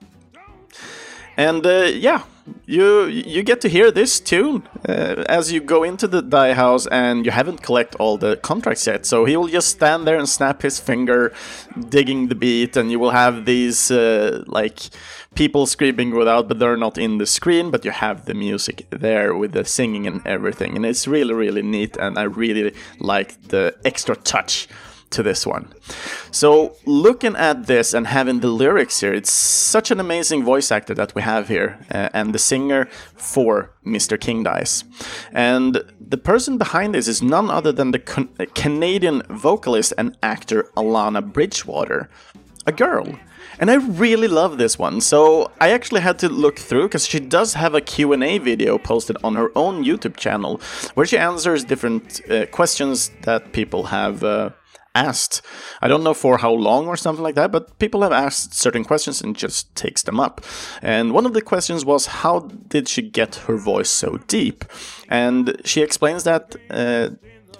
And 1.37 1.67
uh, 1.67 1.91
yeah, 1.95 2.23
you 2.67 3.07
you 3.07 3.43
get 3.43 3.61
to 3.61 3.69
hear 3.69 3.91
this 3.91 4.21
tune 4.21 4.69
uh, 4.89 5.25
as 5.29 5.53
you 5.53 5.61
go 5.61 5.83
into 5.83 6.07
the 6.07 6.23
die 6.23 6.55
house 6.55 6.87
and 6.87 7.25
you 7.25 7.33
haven't 7.33 7.62
collect 7.62 7.95
all 7.97 8.19
the 8.19 8.37
contracts 8.37 8.87
yet. 8.87 9.07
So 9.07 9.25
he 9.25 9.37
will 9.37 9.49
just 9.49 9.69
stand 9.69 10.07
there 10.07 10.19
and 10.19 10.29
snap 10.29 10.62
his 10.62 10.81
finger, 10.81 11.33
digging 11.89 12.29
the 12.29 12.35
beat, 12.35 12.77
and 12.77 12.91
you 12.91 12.99
will 12.99 13.12
have 13.12 13.45
these 13.45 13.91
uh, 13.91 14.45
like 14.47 14.81
people 15.35 15.67
screaming 15.67 16.11
without, 16.15 16.49
but 16.49 16.59
they're 16.59 16.77
not 16.77 16.99
in 16.99 17.19
the 17.19 17.27
screen, 17.27 17.71
but 17.71 17.85
you 17.85 17.91
have 17.91 18.27
the 18.27 18.35
music 18.35 18.87
there 18.91 19.35
with 19.35 19.53
the 19.53 19.65
singing 19.65 20.07
and 20.07 20.27
everything, 20.27 20.77
and 20.77 20.85
it's 20.85 21.07
really 21.09 21.35
really 21.35 21.62
neat, 21.62 21.97
and 21.97 22.19
I 22.19 22.25
really 22.25 22.75
like 22.99 23.49
the 23.49 23.75
extra 23.85 24.17
touch 24.17 24.69
to 25.12 25.23
this 25.23 25.47
one. 25.47 25.73
So, 26.31 26.76
looking 26.87 27.37
at 27.37 27.66
this 27.66 27.95
and 27.95 28.07
having 28.07 28.40
the 28.40 28.49
lyrics 28.49 29.00
here, 29.00 29.14
it's 29.14 29.33
such 29.33 29.90
an 29.90 30.00
amazing 30.00 30.45
voice 30.45 30.73
actor 30.73 30.95
that 30.95 31.14
we 31.14 31.23
have 31.23 31.49
here, 31.49 31.78
uh, 31.90 32.09
and 32.12 32.35
the 32.35 32.38
singer 32.38 32.87
for 33.14 33.73
Mr. 33.87 34.19
King 34.21 34.42
Dice. 34.42 34.85
And 35.33 35.83
the 36.00 36.19
person 36.19 36.59
behind 36.59 36.95
this 36.95 37.09
is 37.09 37.23
none 37.23 37.50
other 37.50 37.73
than 37.73 37.90
the 37.92 37.99
Canadian 38.54 39.23
vocalist 39.28 39.92
and 39.97 40.16
actor 40.23 40.64
Alana 40.76 41.23
Bridgewater, 41.23 42.11
a 42.66 42.73
girl. 42.73 43.07
And 43.59 43.71
I 43.71 43.75
really 43.75 44.28
love 44.28 44.59
this 44.59 44.78
one. 44.78 45.00
So 45.00 45.50
I 45.61 45.71
actually 45.71 46.00
had 46.00 46.19
to 46.21 46.28
look 46.28 46.59
through 46.59 46.85
because 46.85 47.07
she 47.07 47.21
does 47.21 47.54
have 47.54 47.75
a 47.75 47.81
Q&A 47.81 48.38
video 48.38 48.78
posted 48.78 49.16
on 49.23 49.37
her 49.37 49.50
own 49.54 49.85
YouTube 49.85 50.16
channel 50.16 50.61
where 50.95 51.07
she 51.07 51.19
answers 51.19 51.64
different 51.64 52.21
uh, 52.31 52.47
questions 52.47 53.11
that 53.23 53.52
people 53.52 53.85
have 53.85 54.25
uh, 54.25 54.50
asked. 54.95 55.43
I 55.81 55.89
don't 55.89 56.05
know 56.05 56.15
for 56.15 56.39
how 56.39 56.53
long 56.53 56.87
or 56.87 56.97
something 56.97 57.23
like 57.23 57.35
that, 57.35 57.53
but 57.53 57.79
people 57.79 58.03
have 58.03 58.13
asked 58.13 58.55
certain 58.55 58.85
questions 58.85 59.23
and 59.23 59.37
just 59.37 59.75
takes 59.75 60.03
them 60.03 60.21
up. 60.21 60.41
And 60.83 61.13
one 61.13 61.27
of 61.27 61.33
the 61.33 61.43
questions 61.43 61.85
was, 61.85 62.07
how 62.07 62.41
did 62.69 62.89
she 62.89 63.03
get 63.03 63.37
her 63.47 63.57
voice 63.57 63.91
so 63.91 64.19
deep? 64.29 64.65
And 65.09 65.61
she 65.65 65.83
explains 65.83 66.25
that. 66.25 66.57
Uh, 66.71 67.11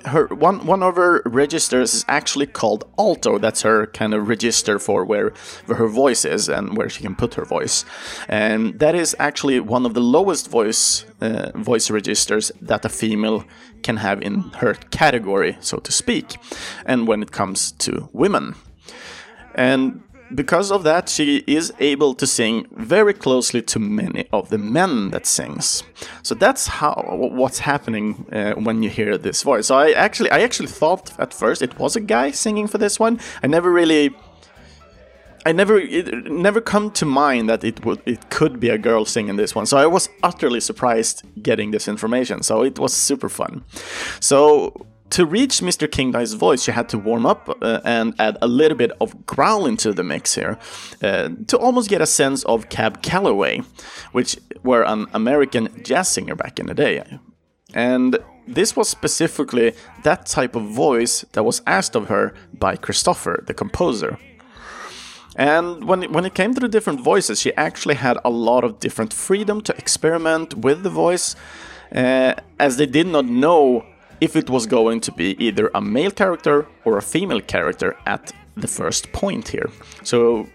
her 0.05 0.27
one 0.27 0.67
one 0.67 0.83
of 0.83 0.97
her 0.97 1.23
registers 1.25 1.95
is 1.95 2.05
actually 2.09 2.47
called 2.47 2.85
alto. 2.99 3.39
That's 3.39 3.63
her 3.63 3.87
kind 3.87 4.15
of 4.15 4.29
register 4.29 4.79
for 4.79 5.05
where, 5.05 5.33
where 5.67 5.79
her 5.79 5.89
voice 5.89 6.25
is 6.25 6.49
and 6.49 6.77
where 6.77 6.89
she 6.89 7.03
can 7.03 7.15
put 7.15 7.35
her 7.35 7.45
voice. 7.45 7.85
And 8.29 8.79
that 8.79 8.95
is 8.95 9.17
actually 9.19 9.61
one 9.61 9.87
of 9.87 9.95
the 9.95 10.01
lowest 10.01 10.51
voice 10.51 11.05
uh, 11.21 11.51
voice 11.55 11.91
registers 11.91 12.53
that 12.61 12.85
a 12.85 12.89
female 12.89 13.45
can 13.83 13.97
have 13.97 14.23
in 14.23 14.41
her 14.61 14.75
category, 14.91 15.57
so 15.61 15.79
to 15.79 15.93
speak. 15.93 16.37
And 16.87 17.09
when 17.09 17.23
it 17.23 17.33
comes 17.33 17.73
to 17.73 18.09
women, 18.13 18.55
and 19.55 20.03
because 20.35 20.71
of 20.71 20.83
that, 20.85 21.09
she 21.09 21.45
is 21.47 21.73
able 21.79 22.15
to 22.15 22.27
sing 22.27 22.67
very 22.73 23.13
closely 23.13 23.63
to 23.63 23.79
many 23.79 24.27
of 24.33 24.49
the 24.49 24.59
men 24.59 25.11
that 25.11 25.27
sings. 25.27 25.83
So 26.23 26.35
that's 26.35 26.67
how 26.67 26.95
what's 27.33 27.61
happening 27.61 28.27
uh, 28.33 28.55
when 28.55 28.83
you 28.83 28.91
hear 28.91 29.19
this 29.19 29.43
voice. 29.43 29.67
So 29.67 29.77
I 29.77 29.93
actually, 29.93 30.31
I 30.31 30.41
actually 30.41 30.69
thought 30.69 31.13
at 31.19 31.35
first 31.35 31.63
it 31.63 31.79
was 31.79 31.97
a 31.97 32.01
guy 32.01 32.31
singing 32.31 32.69
for 32.69 32.79
this 32.79 32.99
one. 32.99 33.21
I 33.43 33.47
never 33.47 33.71
really. 33.71 34.15
I 35.45 35.51
never 35.51 35.77
it 35.77 36.31
never 36.31 36.61
come 36.61 36.93
to 36.93 37.05
mind 37.05 37.49
that 37.49 37.65
it 37.65 37.85
would 37.85 38.01
it 38.07 38.31
could 38.31 38.61
be 38.61 38.69
a 38.69 38.79
girl 38.79 39.05
singing 39.05 39.35
this 39.35 39.57
one. 39.57 39.67
So 39.67 39.77
I 39.77 39.87
was 39.87 40.09
utterly 40.23 40.61
surprised 40.61 41.25
getting 41.43 41.73
this 41.73 41.89
information. 41.89 42.45
So 42.45 42.63
it 42.63 42.79
was 42.79 42.93
super 42.93 43.29
fun. 43.29 43.65
So 44.21 44.87
to 45.13 45.27
reach 45.27 45.61
Mr. 45.61 45.91
King 45.91 46.11
Dice's 46.11 46.35
voice, 46.35 46.67
you 46.67 46.73
had 46.73 46.89
to 46.89 46.99
warm 46.99 47.27
up 47.27 47.59
uh, 47.61 47.81
and 47.85 48.15
add 48.19 48.39
a 48.41 48.47
little 48.47 48.77
bit 48.77 48.93
of 48.99 49.27
growl 49.27 49.67
into 49.67 49.93
the 49.93 50.03
mix 50.03 50.35
here 50.35 50.59
uh, 51.03 51.29
to 51.49 51.59
almost 51.59 51.91
get 51.91 52.01
a 52.01 52.07
sense 52.07 52.45
of 52.45 52.71
Cab 52.71 53.03
Calloway, 53.03 53.61
which 54.13 54.39
were 54.63 54.85
an 54.85 55.07
American 55.13 55.69
jazz 55.85 56.09
singer 56.09 56.35
back 56.35 56.59
in 56.59 56.67
the 56.67 56.75
day. 56.75 57.05
And 57.75 58.19
this 58.49 58.75
was 58.75 58.89
specifically 58.89 59.75
that 60.03 60.25
type 60.25 60.57
of 60.57 60.63
voice 60.63 61.27
that 61.33 61.45
was 61.45 61.61
asked 61.67 61.95
of 61.95 62.09
her 62.09 62.35
by 62.55 62.77
Kristofer, 62.77 63.45
the 63.47 63.55
composer. 63.55 64.19
And 65.37 65.85
when 65.85 66.05
it, 66.05 66.11
when 66.11 66.25
it 66.25 66.35
came 66.35 66.55
to 66.55 66.61
the 66.61 66.69
different 66.69 67.01
voices, 67.01 67.39
she 67.39 67.55
actually 67.57 67.97
had 67.97 68.17
a 68.25 68.31
lot 68.31 68.65
of 68.65 68.81
different 68.81 69.13
freedom 69.13 69.61
to 69.63 69.77
experiment 69.77 70.55
with 70.55 70.83
the 70.83 70.91
voice, 70.91 71.37
uh, 71.95 72.35
as 72.59 72.79
they 72.79 72.87
did 72.87 73.07
not 73.07 73.27
know 73.27 73.85
if 74.23 74.37
it 74.37 74.49
was 74.49 74.67
going 74.67 75.01
to 75.01 75.13
be 75.13 75.37
either 75.47 75.69
a 75.75 75.81
male 75.81 76.13
character 76.13 76.67
or 76.85 76.97
a 76.97 77.03
female 77.03 77.41
character 77.41 77.97
at 78.07 78.33
the 78.57 78.69
first 78.69 79.13
point 79.13 79.49
here. 79.49 79.69
So 80.05 80.47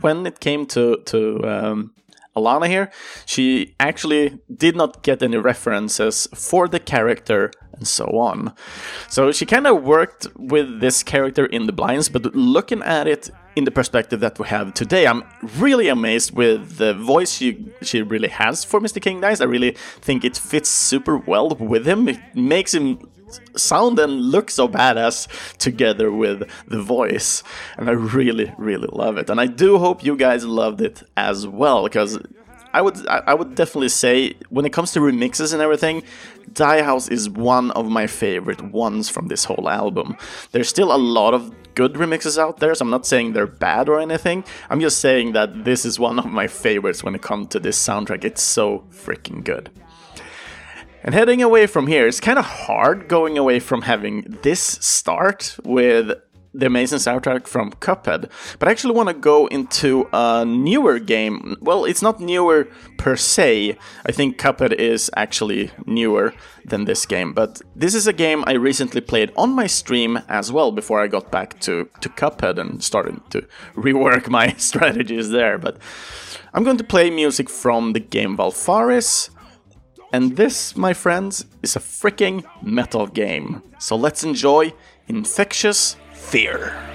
when 0.00 0.26
it 0.26 0.40
came 0.40 0.64
to 0.66 0.96
to 1.12 1.18
um, 1.54 1.90
Alana 2.34 2.66
here, 2.66 2.90
she 3.26 3.74
actually 3.78 4.38
did 4.48 4.74
not 4.74 5.02
get 5.02 5.22
any 5.22 5.36
references 5.36 6.28
for 6.34 6.66
the 6.68 6.80
character 6.80 7.50
and 7.76 7.86
so 7.86 8.06
on. 8.18 8.54
So 9.08 9.32
she 9.32 9.44
kind 9.46 9.66
of 9.66 9.82
worked 9.82 10.26
with 10.36 10.80
this 10.80 11.02
character 11.02 11.44
in 11.46 11.66
the 11.66 11.72
blinds, 11.72 12.08
but 12.08 12.34
looking 12.34 12.82
at 12.82 13.06
it 13.06 13.30
in 13.56 13.64
the 13.64 13.70
perspective 13.70 14.20
that 14.20 14.38
we 14.38 14.48
have 14.48 14.74
today, 14.74 15.06
I'm 15.06 15.22
really 15.58 15.88
amazed 15.88 16.32
with 16.32 16.76
the 16.78 16.94
voice 16.94 17.32
she 17.32 17.72
she 17.82 18.02
really 18.02 18.28
has 18.28 18.64
for 18.64 18.80
Mr. 18.80 19.00
King 19.00 19.20
Dice. 19.20 19.40
I 19.40 19.44
really 19.44 19.72
think 20.00 20.24
it 20.24 20.36
fits 20.36 20.68
super 20.68 21.16
well 21.16 21.50
with 21.50 21.86
him. 21.86 22.08
It 22.08 22.20
makes 22.34 22.74
him 22.74 22.98
sound 23.56 23.98
and 23.98 24.12
look 24.20 24.50
so 24.50 24.68
badass 24.68 25.28
together 25.58 26.12
with 26.12 26.48
the 26.68 26.80
voice 26.80 27.42
and 27.76 27.88
i 27.88 27.92
really 27.92 28.52
really 28.58 28.86
love 28.92 29.16
it 29.16 29.28
and 29.28 29.40
i 29.40 29.46
do 29.46 29.76
hope 29.78 30.04
you 30.04 30.14
guys 30.14 30.44
loved 30.44 30.80
it 30.80 31.02
as 31.16 31.44
well 31.44 31.82
because 31.82 32.18
I 32.74 32.82
would 32.82 33.06
I 33.06 33.34
would 33.34 33.54
definitely 33.54 33.88
say 33.88 34.34
when 34.50 34.64
it 34.66 34.72
comes 34.72 34.90
to 34.92 35.00
remixes 35.00 35.52
and 35.52 35.62
everything, 35.62 36.02
Die 36.52 36.82
House 36.82 37.06
is 37.06 37.30
one 37.30 37.70
of 37.70 37.88
my 37.88 38.08
favorite 38.08 38.60
ones 38.62 39.08
from 39.08 39.28
this 39.28 39.44
whole 39.44 39.70
album. 39.70 40.16
There's 40.50 40.68
still 40.68 40.92
a 40.92 40.98
lot 40.98 41.34
of 41.34 41.54
good 41.74 41.94
remixes 41.94 42.38
out 42.38 42.58
there, 42.58 42.74
so 42.74 42.84
I'm 42.84 42.90
not 42.90 43.06
saying 43.06 43.32
they're 43.32 43.46
bad 43.46 43.88
or 43.88 44.00
anything. 44.00 44.44
I'm 44.70 44.80
just 44.80 44.98
saying 44.98 45.32
that 45.32 45.64
this 45.64 45.84
is 45.84 45.98
one 45.98 46.18
of 46.18 46.26
my 46.26 46.46
favorites 46.46 47.02
when 47.02 47.14
it 47.14 47.22
comes 47.22 47.48
to 47.48 47.60
this 47.60 47.78
soundtrack. 47.78 48.24
It's 48.24 48.42
so 48.42 48.84
freaking 48.90 49.44
good. 49.44 49.70
And 51.02 51.14
heading 51.14 51.42
away 51.42 51.66
from 51.66 51.86
here, 51.86 52.06
it's 52.06 52.20
kind 52.20 52.38
of 52.38 52.46
hard 52.46 53.08
going 53.08 53.36
away 53.36 53.60
from 53.60 53.82
having 53.82 54.38
this 54.42 54.60
start 54.60 55.56
with 55.62 56.12
the 56.54 56.66
amazing 56.66 56.98
soundtrack 56.98 57.48
from 57.48 57.72
Cuphead. 57.72 58.30
But 58.58 58.68
I 58.68 58.70
actually 58.70 58.94
want 58.94 59.08
to 59.08 59.14
go 59.14 59.46
into 59.48 60.08
a 60.12 60.44
newer 60.44 61.00
game. 61.00 61.56
Well, 61.60 61.84
it's 61.84 62.00
not 62.00 62.20
newer 62.20 62.68
per 62.96 63.16
se. 63.16 63.76
I 64.06 64.12
think 64.12 64.38
Cuphead 64.38 64.72
is 64.72 65.10
actually 65.16 65.72
newer 65.84 66.32
than 66.64 66.84
this 66.84 67.04
game. 67.06 67.32
But 67.32 67.60
this 67.74 67.94
is 67.94 68.06
a 68.06 68.12
game 68.12 68.44
I 68.46 68.52
recently 68.52 69.00
played 69.00 69.32
on 69.36 69.50
my 69.50 69.66
stream 69.66 70.20
as 70.28 70.52
well 70.52 70.70
before 70.70 71.02
I 71.02 71.08
got 71.08 71.32
back 71.32 71.58
to, 71.60 71.90
to 72.00 72.08
Cuphead 72.08 72.58
and 72.58 72.82
started 72.82 73.20
to 73.30 73.46
rework 73.74 74.28
my 74.28 74.52
strategies 74.56 75.30
there. 75.30 75.58
But 75.58 75.78
I'm 76.54 76.62
going 76.62 76.78
to 76.78 76.84
play 76.84 77.10
music 77.10 77.50
from 77.50 77.92
the 77.92 78.00
game 78.00 78.36
Valfaris. 78.36 79.30
And 80.12 80.36
this, 80.36 80.76
my 80.76 80.92
friends, 80.92 81.44
is 81.64 81.74
a 81.74 81.80
freaking 81.80 82.44
metal 82.62 83.08
game. 83.08 83.62
So 83.80 83.96
let's 83.96 84.22
enjoy 84.22 84.72
Infectious 85.06 85.96
fear. 86.24 86.93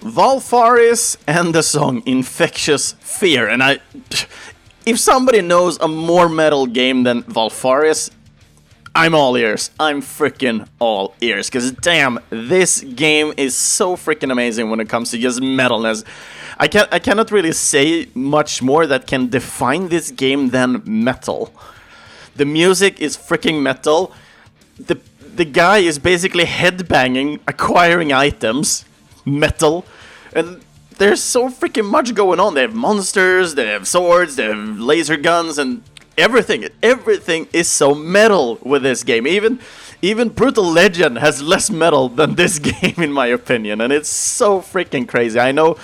Valfaris 0.00 1.16
and 1.26 1.54
the 1.54 1.62
song 1.62 2.02
Infectious 2.06 2.92
Fear. 3.00 3.48
And 3.48 3.62
I. 3.62 3.78
If 4.86 4.98
somebody 4.98 5.42
knows 5.42 5.78
a 5.78 5.88
more 5.88 6.28
metal 6.28 6.66
game 6.66 7.02
than 7.02 7.22
Valfaris, 7.24 8.10
I'm 8.94 9.14
all 9.14 9.36
ears. 9.36 9.70
I'm 9.78 10.02
freaking 10.02 10.66
all 10.78 11.14
ears. 11.20 11.48
Because 11.48 11.70
damn, 11.72 12.18
this 12.30 12.80
game 12.80 13.32
is 13.36 13.54
so 13.54 13.94
freaking 13.94 14.32
amazing 14.32 14.70
when 14.70 14.80
it 14.80 14.88
comes 14.88 15.10
to 15.12 15.18
just 15.18 15.40
metalness. 15.40 16.04
I, 16.58 16.66
can, 16.66 16.86
I 16.90 16.98
cannot 16.98 17.30
really 17.30 17.52
say 17.52 18.08
much 18.14 18.62
more 18.62 18.86
that 18.86 19.06
can 19.06 19.28
define 19.28 19.88
this 19.88 20.10
game 20.10 20.50
than 20.50 20.82
metal. 20.84 21.52
The 22.36 22.44
music 22.44 23.00
is 23.00 23.16
freaking 23.16 23.62
metal. 23.62 24.12
The, 24.78 24.98
the 25.36 25.44
guy 25.44 25.78
is 25.78 25.98
basically 25.98 26.44
headbanging, 26.44 27.40
acquiring 27.46 28.12
items, 28.12 28.84
metal. 29.38 29.84
And 30.34 30.60
there's 30.98 31.22
so 31.22 31.48
freaking 31.48 31.88
much 31.88 32.14
going 32.14 32.40
on. 32.40 32.54
They 32.54 32.62
have 32.62 32.74
monsters, 32.74 33.54
they 33.54 33.68
have 33.68 33.88
swords, 33.88 34.36
they 34.36 34.44
have 34.44 34.78
laser 34.78 35.16
guns, 35.16 35.58
and 35.58 35.82
everything. 36.18 36.68
Everything 36.82 37.48
is 37.52 37.68
so 37.68 37.94
metal 37.94 38.58
with 38.62 38.82
this 38.82 39.02
game. 39.02 39.26
Even 39.26 39.60
even 40.02 40.30
Brutal 40.30 40.64
Legend 40.64 41.18
has 41.18 41.42
less 41.42 41.70
metal 41.70 42.08
than 42.08 42.34
this 42.34 42.58
game, 42.70 42.94
in 42.98 43.12
my 43.12 43.26
opinion, 43.26 43.80
and 43.80 43.92
it's 43.92 44.08
so 44.08 44.60
freaking 44.60 45.06
crazy. 45.06 45.38
I 45.38 45.52
know 45.52 45.76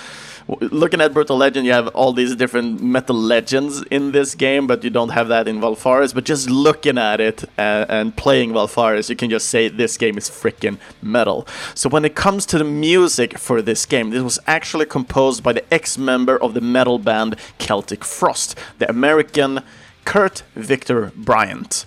looking 0.47 1.01
at 1.01 1.13
Brutal 1.13 1.37
Legend, 1.37 1.65
you 1.65 1.73
have 1.73 1.87
all 1.89 2.13
these 2.13 2.35
different 2.35 2.81
metal 2.81 3.15
legends 3.15 3.83
in 3.91 4.11
this 4.11 4.35
game, 4.35 4.67
but 4.67 4.83
you 4.83 4.89
don't 4.89 5.09
have 5.09 5.27
that 5.27 5.47
in 5.47 5.59
Valfaris. 5.59 6.13
But 6.13 6.23
just 6.23 6.49
looking 6.49 6.97
at 6.97 7.19
it 7.19 7.43
uh, 7.57 7.85
and 7.89 8.15
playing 8.15 8.51
Valfaris, 8.51 9.09
you 9.09 9.15
can 9.15 9.29
just 9.29 9.49
say 9.49 9.67
this 9.67 9.97
game 9.97 10.17
is 10.17 10.29
freaking 10.29 10.77
metal. 11.01 11.47
So 11.75 11.89
when 11.89 12.05
it 12.05 12.15
comes 12.15 12.45
to 12.47 12.57
the 12.57 12.63
music 12.63 13.37
for 13.37 13.61
this 13.61 13.85
game, 13.85 14.11
this 14.11 14.23
was 14.23 14.39
actually 14.47 14.85
composed 14.85 15.43
by 15.43 15.53
the 15.53 15.73
ex-member 15.73 16.41
of 16.41 16.53
the 16.53 16.61
metal 16.61 16.99
band 16.99 17.35
Celtic 17.57 18.03
Frost, 18.03 18.57
the 18.79 18.89
American 18.89 19.61
Kurt 20.05 20.43
Victor 20.55 21.11
Bryant. 21.15 21.85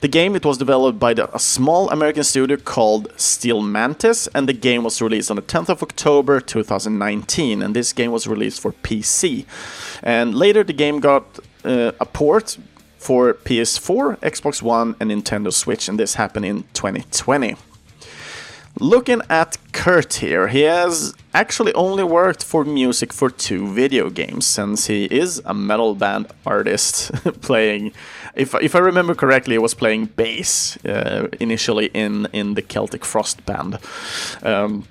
The 0.00 0.08
game 0.08 0.36
it 0.36 0.44
was 0.44 0.58
developed 0.58 1.00
by 1.00 1.12
the, 1.12 1.34
a 1.34 1.40
small 1.40 1.90
American 1.90 2.22
studio 2.22 2.56
called 2.56 3.08
Steel 3.16 3.60
Mantis, 3.60 4.28
and 4.28 4.48
the 4.48 4.52
game 4.52 4.84
was 4.84 5.02
released 5.02 5.28
on 5.28 5.36
the 5.36 5.42
10th 5.42 5.68
of 5.68 5.82
October 5.82 6.40
2019. 6.40 7.62
And 7.62 7.74
this 7.74 7.92
game 7.92 8.12
was 8.12 8.28
released 8.28 8.60
for 8.60 8.70
PC. 8.72 9.44
And 10.00 10.36
later, 10.36 10.62
the 10.62 10.72
game 10.72 11.00
got 11.00 11.40
uh, 11.64 11.90
a 11.98 12.06
port 12.06 12.58
for 12.96 13.34
PS4, 13.34 14.18
Xbox 14.18 14.62
One, 14.62 14.94
and 15.00 15.10
Nintendo 15.10 15.52
Switch, 15.52 15.88
and 15.88 15.98
this 15.98 16.14
happened 16.14 16.44
in 16.44 16.62
2020. 16.74 17.56
Looking 18.80 19.22
at 19.28 19.56
Kurt 19.72 20.14
here, 20.14 20.46
he 20.46 20.60
has 20.62 21.12
actually 21.34 21.74
only 21.74 22.04
worked 22.04 22.44
for 22.44 22.64
music 22.64 23.12
for 23.12 23.30
two 23.30 23.66
video 23.66 24.10
games 24.10 24.46
since 24.46 24.86
he 24.86 25.06
is 25.06 25.42
a 25.44 25.52
metal 25.52 25.96
band 25.96 26.28
artist 26.46 27.10
playing 27.40 27.92
if 28.34 28.54
if 28.54 28.74
I 28.74 28.78
remember 28.78 29.14
correctly, 29.14 29.56
I 29.56 29.58
was 29.58 29.74
playing 29.74 30.06
bass 30.16 30.78
uh, 30.84 31.28
initially 31.40 31.90
in 31.94 32.26
in 32.32 32.54
the 32.54 32.62
Celtic 32.62 33.04
Frost 33.04 33.44
band. 33.46 33.78
Um, 34.42 34.84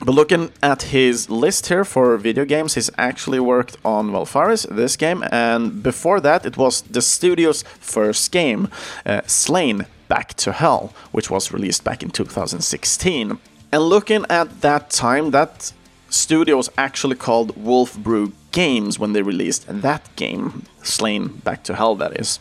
but 0.00 0.14
looking 0.14 0.50
at 0.60 0.82
his 0.82 1.30
list 1.30 1.68
here 1.68 1.84
for 1.84 2.16
video 2.16 2.44
games, 2.44 2.74
he's 2.74 2.90
actually 2.98 3.38
worked 3.38 3.76
on 3.84 4.10
Valfaris, 4.10 4.66
this 4.68 4.96
game, 4.96 5.24
and 5.30 5.82
before 5.82 6.20
that, 6.20 6.44
it 6.44 6.56
was 6.56 6.82
the 6.82 7.00
studio's 7.00 7.62
first 7.80 8.32
game, 8.32 8.68
uh, 9.06 9.20
Slain 9.26 9.86
Back 10.08 10.34
to 10.34 10.52
Hell, 10.52 10.92
which 11.12 11.30
was 11.30 11.52
released 11.52 11.84
back 11.84 12.02
in 12.02 12.10
2016. 12.10 13.38
And 13.72 13.82
looking 13.82 14.26
at 14.28 14.60
that 14.60 14.90
time, 14.90 15.30
that 15.30 15.72
studio 16.10 16.56
was 16.56 16.70
actually 16.76 17.16
called 17.16 17.56
Wolf 17.56 17.96
Brew 17.96 18.32
Games 18.54 18.98
when 19.00 19.12
they 19.14 19.22
released 19.22 19.68
and 19.68 19.82
that 19.82 20.02
game, 20.16 20.62
Slain 20.82 21.22
Back 21.44 21.60
to 21.64 21.74
Hell, 21.74 21.96
that 21.96 22.12
is. 22.20 22.38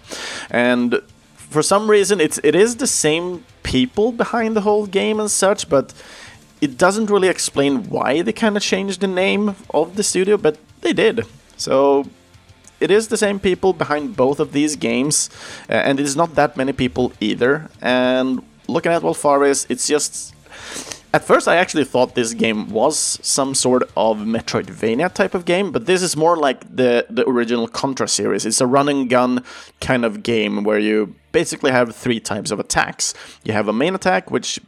And 0.51 1.01
for 1.35 1.63
some 1.63 1.89
reason, 1.89 2.21
it's 2.21 2.39
it 2.43 2.55
is 2.55 2.75
the 2.77 2.87
same 2.87 3.43
people 3.63 4.11
behind 4.23 4.55
the 4.55 4.61
whole 4.61 4.85
game 4.85 5.19
and 5.19 5.29
such, 5.29 5.69
but 5.69 5.93
it 6.61 6.77
doesn't 6.77 7.09
really 7.09 7.29
explain 7.29 7.89
why 7.89 8.21
they 8.21 8.33
kind 8.33 8.55
of 8.57 8.63
changed 8.63 9.01
the 9.01 9.07
name 9.07 9.55
of 9.79 9.95
the 9.97 10.03
studio, 10.03 10.37
but 10.37 10.55
they 10.81 10.93
did. 10.93 11.25
So 11.57 12.05
it 12.79 12.91
is 12.91 13.07
the 13.07 13.17
same 13.17 13.39
people 13.39 13.73
behind 13.73 14.15
both 14.15 14.39
of 14.39 14.51
these 14.51 14.75
games, 14.75 15.29
uh, 15.69 15.73
and 15.87 15.99
it 15.99 16.03
is 16.03 16.15
not 16.15 16.35
that 16.35 16.57
many 16.57 16.73
people 16.73 17.13
either. 17.19 17.69
And 17.81 18.41
looking 18.67 18.91
at 18.91 19.01
Valfaris, 19.01 19.65
it's 19.69 19.87
just 19.87 20.33
at 21.13 21.23
first, 21.23 21.47
I 21.47 21.57
actually 21.57 21.85
thought 21.85 22.15
this 22.15 22.33
game 22.33 22.69
was 22.69 23.19
some 23.21 23.53
sort 23.53 23.83
of 23.95 24.17
Metroidvania 24.17 25.13
type 25.13 25.35
of 25.35 25.45
game, 25.45 25.71
but 25.71 25.85
this 25.85 26.01
is 26.01 26.17
more 26.17 26.35
like 26.35 26.75
the, 26.75 27.05
the 27.07 27.27
original 27.29 27.67
Contra 27.67 28.07
series. 28.07 28.47
It's 28.47 28.59
a 28.59 28.65
run 28.65 28.89
and 28.89 29.07
gun 29.07 29.43
kind 29.79 30.05
of 30.05 30.23
game 30.23 30.63
where 30.63 30.79
you 30.79 31.15
basically 31.31 31.71
have 31.71 31.95
three 31.95 32.19
types 32.19 32.49
of 32.49 32.59
attacks. 32.59 33.13
You 33.43 33.53
have 33.53 33.67
a 33.67 33.73
main 33.73 33.93
attack, 33.93 34.31
which 34.31 34.59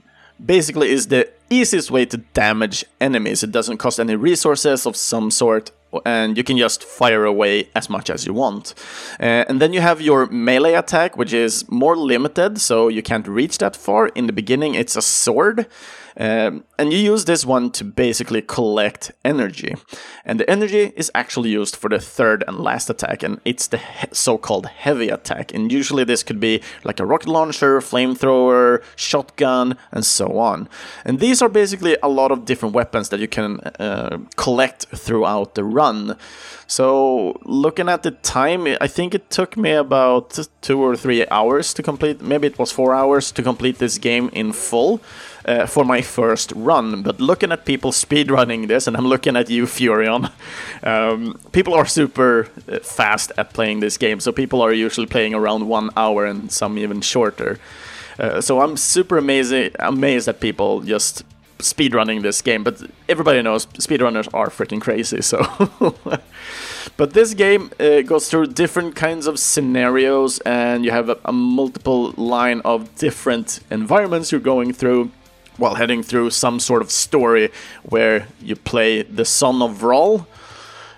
basically 0.44 0.92
is 0.92 1.08
the 1.08 1.28
easiest 1.50 1.90
way 1.90 2.06
to 2.06 2.18
damage 2.18 2.86
enemies. 3.02 3.42
It 3.42 3.52
doesn't 3.52 3.78
cost 3.78 4.00
any 4.00 4.16
resources 4.16 4.86
of 4.86 4.96
some 4.96 5.32
sort, 5.32 5.72
and 6.06 6.38
you 6.38 6.44
can 6.44 6.58
just 6.60 6.84
fire 6.84 7.26
away 7.26 7.70
as 7.74 7.90
much 7.90 8.12
as 8.12 8.28
you 8.28 8.34
want. 8.34 8.76
Uh, 9.20 9.46
and 9.50 9.60
then 9.60 9.74
you 9.74 9.82
have 9.82 10.00
your 10.00 10.28
melee 10.28 10.74
attack, 10.74 11.18
which 11.18 11.34
is 11.34 11.68
more 11.72 11.98
limited, 11.98 12.62
so 12.62 12.88
you 12.88 13.02
can't 13.02 13.28
reach 13.28 13.58
that 13.58 13.76
far. 13.76 14.10
In 14.10 14.28
the 14.28 14.34
beginning, 14.34 14.76
it's 14.76 14.96
a 14.96 15.02
sword. 15.02 15.66
Um, 16.18 16.64
and 16.78 16.94
you 16.94 17.00
use 17.00 17.26
this 17.26 17.46
one 17.46 17.72
to 17.72 17.84
basically 17.84 18.42
collect 18.42 19.12
energy. 19.24 19.76
And 20.24 20.40
the 20.40 20.50
energy 20.50 20.94
is 20.96 21.12
actually 21.14 21.50
used 21.50 21.76
for 21.76 21.90
the 21.90 22.00
third 22.00 22.44
and 22.48 22.60
last 22.60 22.90
attack, 22.90 23.24
and 23.24 23.42
it's 23.44 23.68
the 23.68 23.78
he- 23.78 24.08
so 24.12 24.38
called 24.38 24.66
heavy 24.68 25.10
attack. 25.10 25.54
And 25.54 25.72
usually 25.72 26.04
this 26.04 26.24
could 26.24 26.40
be 26.40 26.62
like 26.84 27.00
a 27.00 27.06
rocket 27.06 27.28
launcher, 27.28 27.80
flamethrower, 27.80 28.82
shotgun, 28.96 29.78
and 29.92 30.06
so 30.06 30.38
on. 30.38 30.70
And 31.04 31.20
these 31.20 31.42
are 31.42 31.50
basically 31.50 31.98
a 32.02 32.10
lot 32.10 32.32
of 32.32 32.46
different 32.46 32.76
weapons 32.76 33.10
that 33.10 33.20
you 33.20 33.28
can 33.28 33.60
uh, 33.80 34.18
collect 34.38 34.86
throughout 34.96 35.56
the 35.56 35.64
run. 35.64 36.18
So, 36.68 37.40
looking 37.44 37.90
at 37.90 38.02
the 38.02 38.12
time, 38.12 38.66
I 38.82 38.88
think 38.88 39.14
it 39.14 39.30
took 39.30 39.56
me 39.56 39.74
about 39.74 40.40
two 40.62 40.82
or 40.82 40.96
three 40.96 41.28
hours 41.28 41.74
to 41.76 41.84
complete, 41.84 42.22
maybe 42.22 42.48
it 42.48 42.58
was 42.58 42.72
four 42.72 42.96
hours 42.96 43.32
to 43.34 43.44
complete 43.44 43.78
this 43.78 44.00
game 44.00 44.30
in 44.34 44.52
full 44.52 45.00
uh, 45.46 45.66
for 45.66 45.86
my 45.86 46.02
first 46.02 46.52
run. 46.56 47.04
But 47.04 47.20
looking 47.20 47.52
at 47.52 47.66
people 47.66 47.92
speedrunning 47.92 48.68
this, 48.68 48.88
and 48.88 48.98
I'm 48.98 49.08
looking 49.08 49.36
at 49.36 49.50
you, 49.50 49.66
Furion, 49.66 50.32
um, 50.84 51.40
people 51.52 51.74
are 51.74 51.86
super 51.86 52.50
uh, 52.70 52.80
fast 52.80 53.32
at 53.38 53.54
playing 53.54 53.80
this 53.80 53.98
game. 53.98 54.20
So 54.20 54.32
people 54.32 54.62
are 54.62 54.74
usually 54.74 55.08
playing 55.08 55.34
around 55.34 55.68
one 55.68 55.90
hour 55.96 56.26
and 56.26 56.52
some 56.52 56.78
even 56.78 57.02
shorter. 57.02 57.60
Uh, 58.18 58.42
so 58.42 58.62
I'm 58.62 58.78
super 58.78 59.18
amazing, 59.18 59.72
amazed 59.80 60.28
at 60.28 60.40
people 60.40 60.82
just 60.82 61.24
speedrunning 61.60 62.22
this 62.22 62.42
game. 62.42 62.64
But 62.64 62.82
everybody 63.08 63.42
knows 63.42 63.66
speedrunners 63.68 64.28
are 64.34 64.50
freaking 64.50 64.82
crazy. 64.82 65.22
So. 65.22 65.40
But 66.98 67.14
this 67.14 67.34
game 67.34 67.72
uh, 67.80 68.02
goes 68.04 68.30
through 68.30 68.48
different 68.48 68.96
kinds 68.96 69.28
of 69.28 69.38
scenarios, 69.38 70.40
and 70.40 70.86
you 70.86 70.92
have 70.92 71.10
a, 71.10 71.18
a, 71.26 71.34
multiple 71.34 72.12
line 72.16 72.62
of 72.64 72.96
different 72.96 73.60
environments 73.70 74.32
you're 74.32 74.40
going 74.40 74.72
through 74.72 75.12
while 75.58 75.76
heading 75.76 76.04
through 76.04 76.30
some 76.30 76.60
sort 76.60 76.82
of 76.82 76.92
story 76.92 77.52
where 77.84 78.28
you 78.42 78.56
play 78.56 79.04
the 79.04 79.26
son 79.26 79.62
of 79.62 79.78
Vraal. 79.80 80.26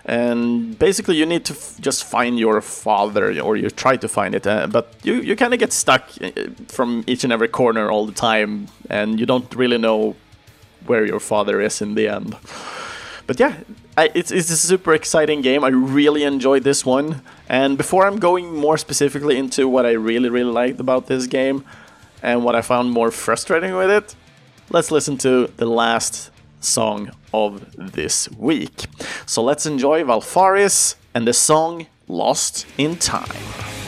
And 0.06 0.80
basically, 0.80 1.18
you 1.18 1.26
need 1.26 1.44
to 1.46 1.56
just 1.82 2.06
find 2.06 2.40
your 2.40 2.62
father, 2.62 3.42
or 3.42 3.58
you 3.58 3.70
try 3.70 3.98
to 3.98 4.08
find 4.08 4.36
it, 4.36 4.48
uh, 4.48 4.68
but 4.68 4.94
you, 5.04 5.16
you 5.16 5.36
kind 5.36 5.54
of 5.54 5.60
get 5.60 5.74
stuck 5.74 6.10
uh, 6.22 6.32
from 6.70 7.04
each 7.08 7.26
and 7.26 7.34
every 7.34 7.50
corner 7.50 7.92
all 7.92 8.06
the 8.06 8.14
time, 8.14 8.68
and 8.90 9.20
you 9.20 9.26
don't 9.26 9.54
really 9.54 9.78
know 9.78 10.16
where 10.86 11.06
your 11.06 11.20
father 11.20 11.60
is 11.60 11.82
in 11.82 11.96
the 11.96 12.08
end. 12.08 12.38
But 13.28 13.40
yeah, 13.42 13.58
I, 13.98 14.10
it's, 14.14 14.32
it's 14.32 14.50
a 14.50 14.56
super 14.56 14.94
exciting 14.94 15.42
game. 15.42 15.66
I 15.66 15.70
really 15.70 16.24
enjoyed 16.24 16.64
this 16.64 16.86
one. 16.86 17.22
And 17.50 17.78
before 17.78 18.08
I'm 18.08 18.20
going 18.20 18.56
more 18.56 18.78
specifically 18.78 19.38
into 19.38 19.68
what 19.68 19.86
I 19.86 19.92
really, 19.92 20.30
really 20.30 20.52
liked 20.52 20.80
about 20.80 21.08
this 21.08 21.28
game 21.28 21.66
and 22.24 22.46
what 22.46 22.56
I 22.56 22.62
found 22.62 22.92
more 22.92 23.12
frustrating 23.12 23.76
with 23.76 23.90
it, 23.90 24.16
let's 24.70 24.92
listen 24.92 25.18
to 25.20 25.48
the 25.58 25.66
last 25.66 26.32
song 26.60 27.12
of 27.34 27.66
this 27.78 28.30
week. 28.32 28.86
So 29.26 29.44
let's 29.44 29.66
enjoy 29.66 30.04
Valfaris 30.04 30.96
and 31.14 31.28
the 31.28 31.34
song 31.34 31.88
Lost 32.08 32.66
in 32.78 32.98
Time. 32.98 33.87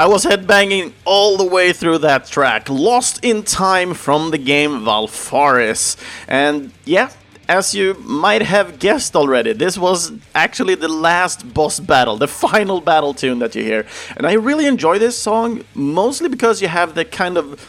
I 0.00 0.06
was 0.06 0.24
headbanging 0.24 0.94
all 1.04 1.36
the 1.36 1.44
way 1.44 1.74
through 1.74 1.98
that 1.98 2.24
track, 2.24 2.70
Lost 2.70 3.22
in 3.22 3.42
Time 3.42 3.92
from 3.92 4.30
the 4.30 4.38
game 4.38 4.80
Valfaris. 4.80 5.98
And 6.26 6.72
yeah, 6.86 7.10
as 7.50 7.74
you 7.74 7.92
might 7.92 8.40
have 8.40 8.78
guessed 8.78 9.14
already, 9.14 9.52
this 9.52 9.76
was 9.76 10.12
actually 10.34 10.74
the 10.74 10.88
last 10.88 11.52
boss 11.52 11.80
battle, 11.80 12.16
the 12.16 12.28
final 12.28 12.80
battle 12.80 13.12
tune 13.12 13.40
that 13.40 13.54
you 13.54 13.62
hear. 13.62 13.86
And 14.16 14.26
I 14.26 14.32
really 14.32 14.64
enjoy 14.64 14.98
this 14.98 15.18
song, 15.18 15.64
mostly 15.74 16.30
because 16.30 16.62
you 16.62 16.68
have 16.68 16.94
the 16.94 17.04
kind 17.04 17.36
of, 17.36 17.60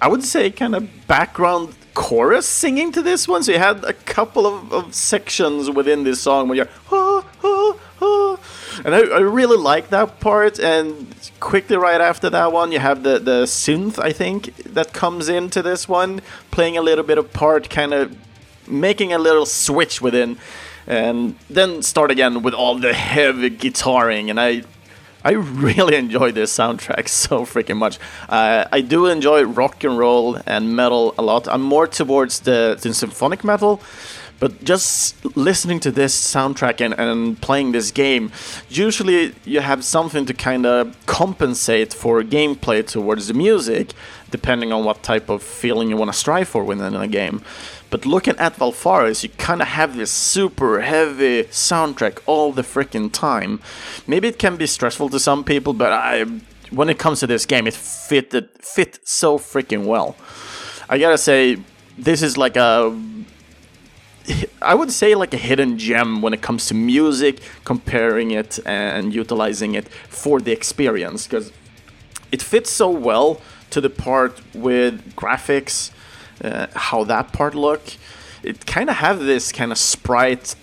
I 0.00 0.08
would 0.08 0.24
say, 0.24 0.50
kind 0.50 0.74
of 0.74 1.06
background 1.06 1.74
chorus 1.92 2.46
singing 2.46 2.90
to 2.92 3.02
this 3.02 3.28
one. 3.28 3.42
So 3.42 3.52
you 3.52 3.58
had 3.58 3.84
a 3.84 3.92
couple 3.92 4.46
of, 4.46 4.72
of 4.72 4.94
sections 4.94 5.68
within 5.68 6.04
this 6.04 6.22
song 6.22 6.48
where 6.48 6.56
you're, 6.56 6.68
ah, 6.90 7.22
ah, 7.44 7.76
ah. 8.00 8.39
And 8.84 8.94
I, 8.94 9.00
I 9.00 9.20
really 9.20 9.56
like 9.56 9.90
that 9.90 10.20
part. 10.20 10.58
And 10.58 11.14
quickly 11.40 11.76
right 11.76 12.00
after 12.00 12.30
that 12.30 12.52
one, 12.52 12.72
you 12.72 12.78
have 12.78 13.02
the, 13.02 13.18
the 13.18 13.44
synth, 13.44 13.98
I 13.98 14.12
think, 14.12 14.54
that 14.74 14.92
comes 14.92 15.28
into 15.28 15.62
this 15.62 15.88
one, 15.88 16.20
playing 16.50 16.76
a 16.76 16.82
little 16.82 17.04
bit 17.04 17.18
of 17.18 17.32
part, 17.32 17.70
kind 17.70 17.92
of 17.92 18.16
making 18.66 19.12
a 19.12 19.18
little 19.18 19.46
switch 19.46 20.00
within, 20.00 20.38
and 20.86 21.36
then 21.48 21.82
start 21.82 22.10
again 22.10 22.42
with 22.42 22.54
all 22.54 22.78
the 22.78 22.94
heavy 22.94 23.50
guitaring. 23.50 24.30
And 24.30 24.40
I, 24.40 24.62
I 25.24 25.32
really 25.32 25.96
enjoy 25.96 26.32
this 26.32 26.56
soundtrack 26.56 27.08
so 27.24 27.44
freaking 27.44 27.76
much. 27.76 27.98
Uh, 28.28 28.64
I 28.72 28.80
do 28.80 29.06
enjoy 29.06 29.42
rock 29.44 29.84
and 29.84 29.98
roll 29.98 30.38
and 30.46 30.74
metal 30.74 31.14
a 31.18 31.22
lot. 31.22 31.48
I'm 31.48 31.62
more 31.62 31.86
towards 31.86 32.40
the, 32.40 32.78
the 32.80 32.94
symphonic 32.94 33.44
metal. 33.44 33.80
But 34.40 34.64
just 34.64 35.24
listening 35.36 35.80
to 35.80 35.90
this 35.90 36.16
soundtrack 36.16 36.80
and, 36.80 36.94
and 36.98 37.40
playing 37.40 37.72
this 37.72 37.90
game, 37.90 38.32
usually 38.70 39.34
you 39.44 39.60
have 39.60 39.84
something 39.84 40.24
to 40.26 40.34
kind 40.34 40.64
of 40.64 40.96
compensate 41.06 41.92
for 41.92 42.22
gameplay 42.22 42.84
towards 42.84 43.28
the 43.28 43.34
music, 43.34 43.92
depending 44.30 44.72
on 44.72 44.82
what 44.84 45.02
type 45.02 45.28
of 45.28 45.42
feeling 45.42 45.90
you 45.90 45.96
want 45.96 46.10
to 46.10 46.18
strive 46.18 46.48
for 46.48 46.64
within 46.64 46.96
a 46.96 47.06
game. 47.06 47.42
But 47.90 48.06
looking 48.06 48.36
at 48.38 48.56
Valfaris, 48.56 49.22
you 49.22 49.28
kind 49.28 49.60
of 49.60 49.68
have 49.68 49.96
this 49.96 50.10
super 50.10 50.80
heavy 50.80 51.44
soundtrack 51.44 52.20
all 52.24 52.52
the 52.52 52.62
freaking 52.62 53.12
time. 53.12 53.60
Maybe 54.06 54.28
it 54.28 54.38
can 54.38 54.56
be 54.56 54.66
stressful 54.66 55.10
to 55.10 55.20
some 55.20 55.44
people, 55.44 55.74
but 55.74 55.92
I, 55.92 56.24
when 56.70 56.88
it 56.88 56.98
comes 56.98 57.20
to 57.20 57.26
this 57.26 57.44
game, 57.44 57.66
it 57.66 57.74
fit 57.74 58.32
it 58.32 58.64
fit 58.64 59.00
so 59.04 59.38
freaking 59.38 59.84
well. 59.84 60.16
I 60.88 60.98
gotta 60.98 61.18
say, 61.18 61.58
this 61.98 62.22
is 62.22 62.38
like 62.38 62.56
a 62.56 62.96
I 64.62 64.74
would 64.74 64.92
say 64.92 65.14
like 65.14 65.32
a 65.34 65.38
hidden 65.38 65.78
gem 65.78 66.22
when 66.22 66.32
it 66.34 66.42
comes 66.42 66.66
to 66.66 66.74
music, 66.74 67.40
comparing 67.64 68.30
it 68.30 68.58
and 68.66 69.14
utilizing 69.14 69.74
it 69.74 69.88
for 69.88 70.40
the 70.40 70.52
experience 70.52 71.26
because 71.26 71.52
it 72.32 72.42
fits 72.42 72.70
so 72.70 72.90
well 72.90 73.40
to 73.70 73.80
the 73.80 73.90
part 73.90 74.40
with 74.54 75.14
graphics 75.16 75.90
uh, 76.44 76.66
how 76.74 77.04
that 77.04 77.32
part 77.32 77.54
look. 77.54 77.82
It 78.42 78.66
kind 78.66 78.88
of 78.90 78.96
have 78.96 79.20
this 79.20 79.52
kind 79.52 79.72
of 79.72 79.78
sprite. 79.78 80.54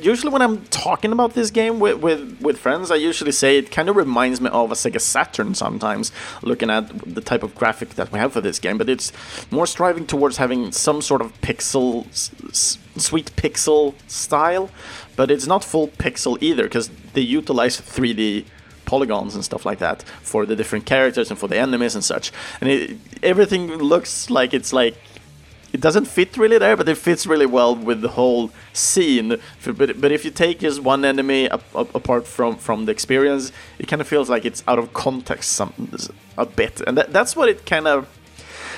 Usually, 0.00 0.32
when 0.32 0.42
I'm 0.42 0.64
talking 0.66 1.12
about 1.12 1.34
this 1.34 1.50
game 1.52 1.78
with, 1.78 1.98
with, 1.98 2.40
with 2.40 2.58
friends, 2.58 2.90
I 2.90 2.96
usually 2.96 3.30
say 3.30 3.58
it 3.58 3.70
kind 3.70 3.88
of 3.88 3.94
reminds 3.94 4.40
me 4.40 4.50
of 4.50 4.72
a 4.72 4.74
Sega 4.74 5.00
Saturn 5.00 5.54
sometimes, 5.54 6.10
looking 6.42 6.68
at 6.68 7.14
the 7.14 7.20
type 7.20 7.44
of 7.44 7.54
graphic 7.54 7.90
that 7.90 8.10
we 8.10 8.18
have 8.18 8.32
for 8.32 8.40
this 8.40 8.58
game. 8.58 8.76
But 8.76 8.88
it's 8.88 9.12
more 9.52 9.66
striving 9.66 10.06
towards 10.06 10.38
having 10.38 10.72
some 10.72 11.00
sort 11.00 11.20
of 11.20 11.38
pixel, 11.42 12.08
s- 12.08 12.78
sweet 12.96 13.34
pixel 13.36 13.94
style, 14.08 14.70
but 15.16 15.30
it's 15.30 15.46
not 15.46 15.64
full 15.64 15.88
pixel 15.88 16.36
either, 16.40 16.64
because 16.64 16.90
they 17.12 17.20
utilize 17.20 17.80
3D 17.80 18.44
polygons 18.84 19.34
and 19.34 19.44
stuff 19.44 19.64
like 19.64 19.78
that 19.78 20.02
for 20.22 20.44
the 20.46 20.54
different 20.54 20.84
characters 20.86 21.30
and 21.30 21.38
for 21.38 21.48
the 21.48 21.56
enemies 21.56 21.94
and 21.94 22.04
such. 22.04 22.32
And 22.60 22.70
it, 22.70 22.96
everything 23.22 23.68
looks 23.76 24.30
like 24.30 24.52
it's 24.52 24.72
like 24.72 24.96
it 25.72 25.80
doesn't 25.80 26.04
fit 26.04 26.36
really 26.36 26.56
there, 26.58 26.76
but 26.76 26.88
it 26.88 26.96
fits 26.96 27.26
really 27.26 27.46
well 27.46 27.74
with 27.74 28.00
the 28.00 28.10
whole 28.10 28.52
scene. 28.72 29.40
But, 29.64 30.00
but 30.00 30.12
if 30.12 30.24
you 30.24 30.30
take 30.30 30.60
just 30.60 30.80
one 30.80 31.04
enemy 31.04 31.48
apart 31.48 32.28
from, 32.28 32.56
from 32.56 32.84
the 32.84 32.92
experience, 32.92 33.50
it 33.80 33.88
kind 33.88 34.00
of 34.00 34.06
feels 34.06 34.30
like 34.30 34.44
it's 34.44 34.62
out 34.68 34.78
of 34.78 34.92
context 34.92 35.50
some 35.50 35.72
a 36.38 36.46
bit, 36.46 36.80
and 36.86 36.96
that, 36.96 37.12
that's 37.12 37.34
what 37.34 37.48
it 37.48 37.66
kind 37.66 37.88
of 37.88 38.08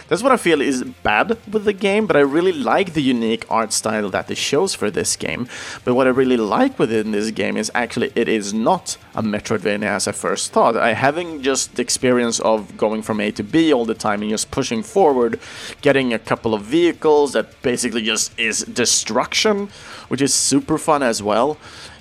that's 0.08 0.22
what 0.22 0.32
I 0.32 0.36
feel 0.36 0.60
is 0.60 0.84
bad 0.84 1.38
with 1.52 1.64
the 1.64 1.72
game, 1.72 2.06
but 2.06 2.16
I 2.16 2.20
really 2.20 2.52
like 2.52 2.92
the 2.92 3.02
unique 3.02 3.44
art 3.50 3.72
style 3.72 4.08
that 4.10 4.30
it 4.30 4.38
shows 4.38 4.74
for 4.74 4.90
this 4.90 5.16
game. 5.16 5.48
But 5.84 5.94
what 5.94 6.06
I 6.06 6.10
really 6.10 6.36
like 6.36 6.78
within 6.78 7.10
this 7.12 7.30
game 7.30 7.56
is 7.56 7.70
actually 7.74 8.12
it 8.14 8.28
is 8.28 8.54
not 8.54 8.96
a 9.14 9.22
Metroidvania 9.22 9.86
as 9.86 10.06
I 10.06 10.12
first 10.12 10.52
thought. 10.52 10.76
I 10.76 10.92
having 10.92 11.42
just 11.42 11.76
the 11.76 11.82
experience 11.82 12.38
of 12.40 12.76
going 12.76 13.02
from 13.02 13.20
A 13.20 13.30
to 13.32 13.42
B 13.42 13.72
all 13.72 13.84
the 13.84 13.94
time 13.94 14.22
and 14.22 14.30
just 14.30 14.50
pushing 14.50 14.82
forward, 14.82 15.40
getting 15.80 16.12
a 16.12 16.18
couple 16.18 16.54
of 16.54 16.62
vehicles 16.62 17.32
that 17.32 17.60
basically 17.62 18.02
just 18.02 18.38
is 18.38 18.60
destruction, 18.60 19.68
which 20.08 20.20
is 20.20 20.32
super 20.32 20.78
fun 20.78 21.02
as 21.02 21.22
well. 21.22 21.58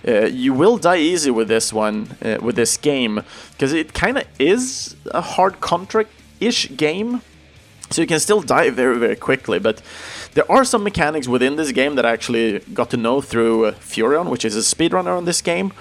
Uh, 0.07 0.25
you 0.25 0.53
will 0.53 0.77
die 0.77 0.97
easy 0.97 1.31
with 1.31 1.47
this 1.47 1.73
one, 1.73 2.15
uh, 2.21 2.37
with 2.39 2.55
this 2.55 2.77
game, 2.77 3.23
because 3.51 3.73
it 3.73 3.93
kind 3.93 4.19
of 4.19 4.25
is 4.37 4.95
a 5.11 5.21
hard 5.21 5.59
Contra 5.61 6.05
ish 6.39 6.75
game 6.77 7.21
so 7.95 8.01
you 8.01 8.07
can 8.07 8.19
still 8.19 8.41
die 8.41 8.69
very, 8.71 8.99
very 8.99 9.15
quickly, 9.15 9.57
but 9.57 9.81
there 10.33 10.49
are 10.51 10.65
some 10.65 10.83
mechanics 10.83 11.29
within 11.29 11.55
this 11.55 11.71
game 11.71 11.95
that 11.95 12.05
I 12.05 12.11
actually 12.11 12.59
got 12.73 12.89
to 12.89 12.97
know 12.97 13.21
through 13.21 13.65
uh, 13.67 13.71
Furion, 13.75 14.29
which 14.29 14.43
is 14.43 14.55
a 14.57 14.75
speedrunner 14.75 15.17
on 15.17 15.23
this 15.23 15.41
game. 15.41 15.71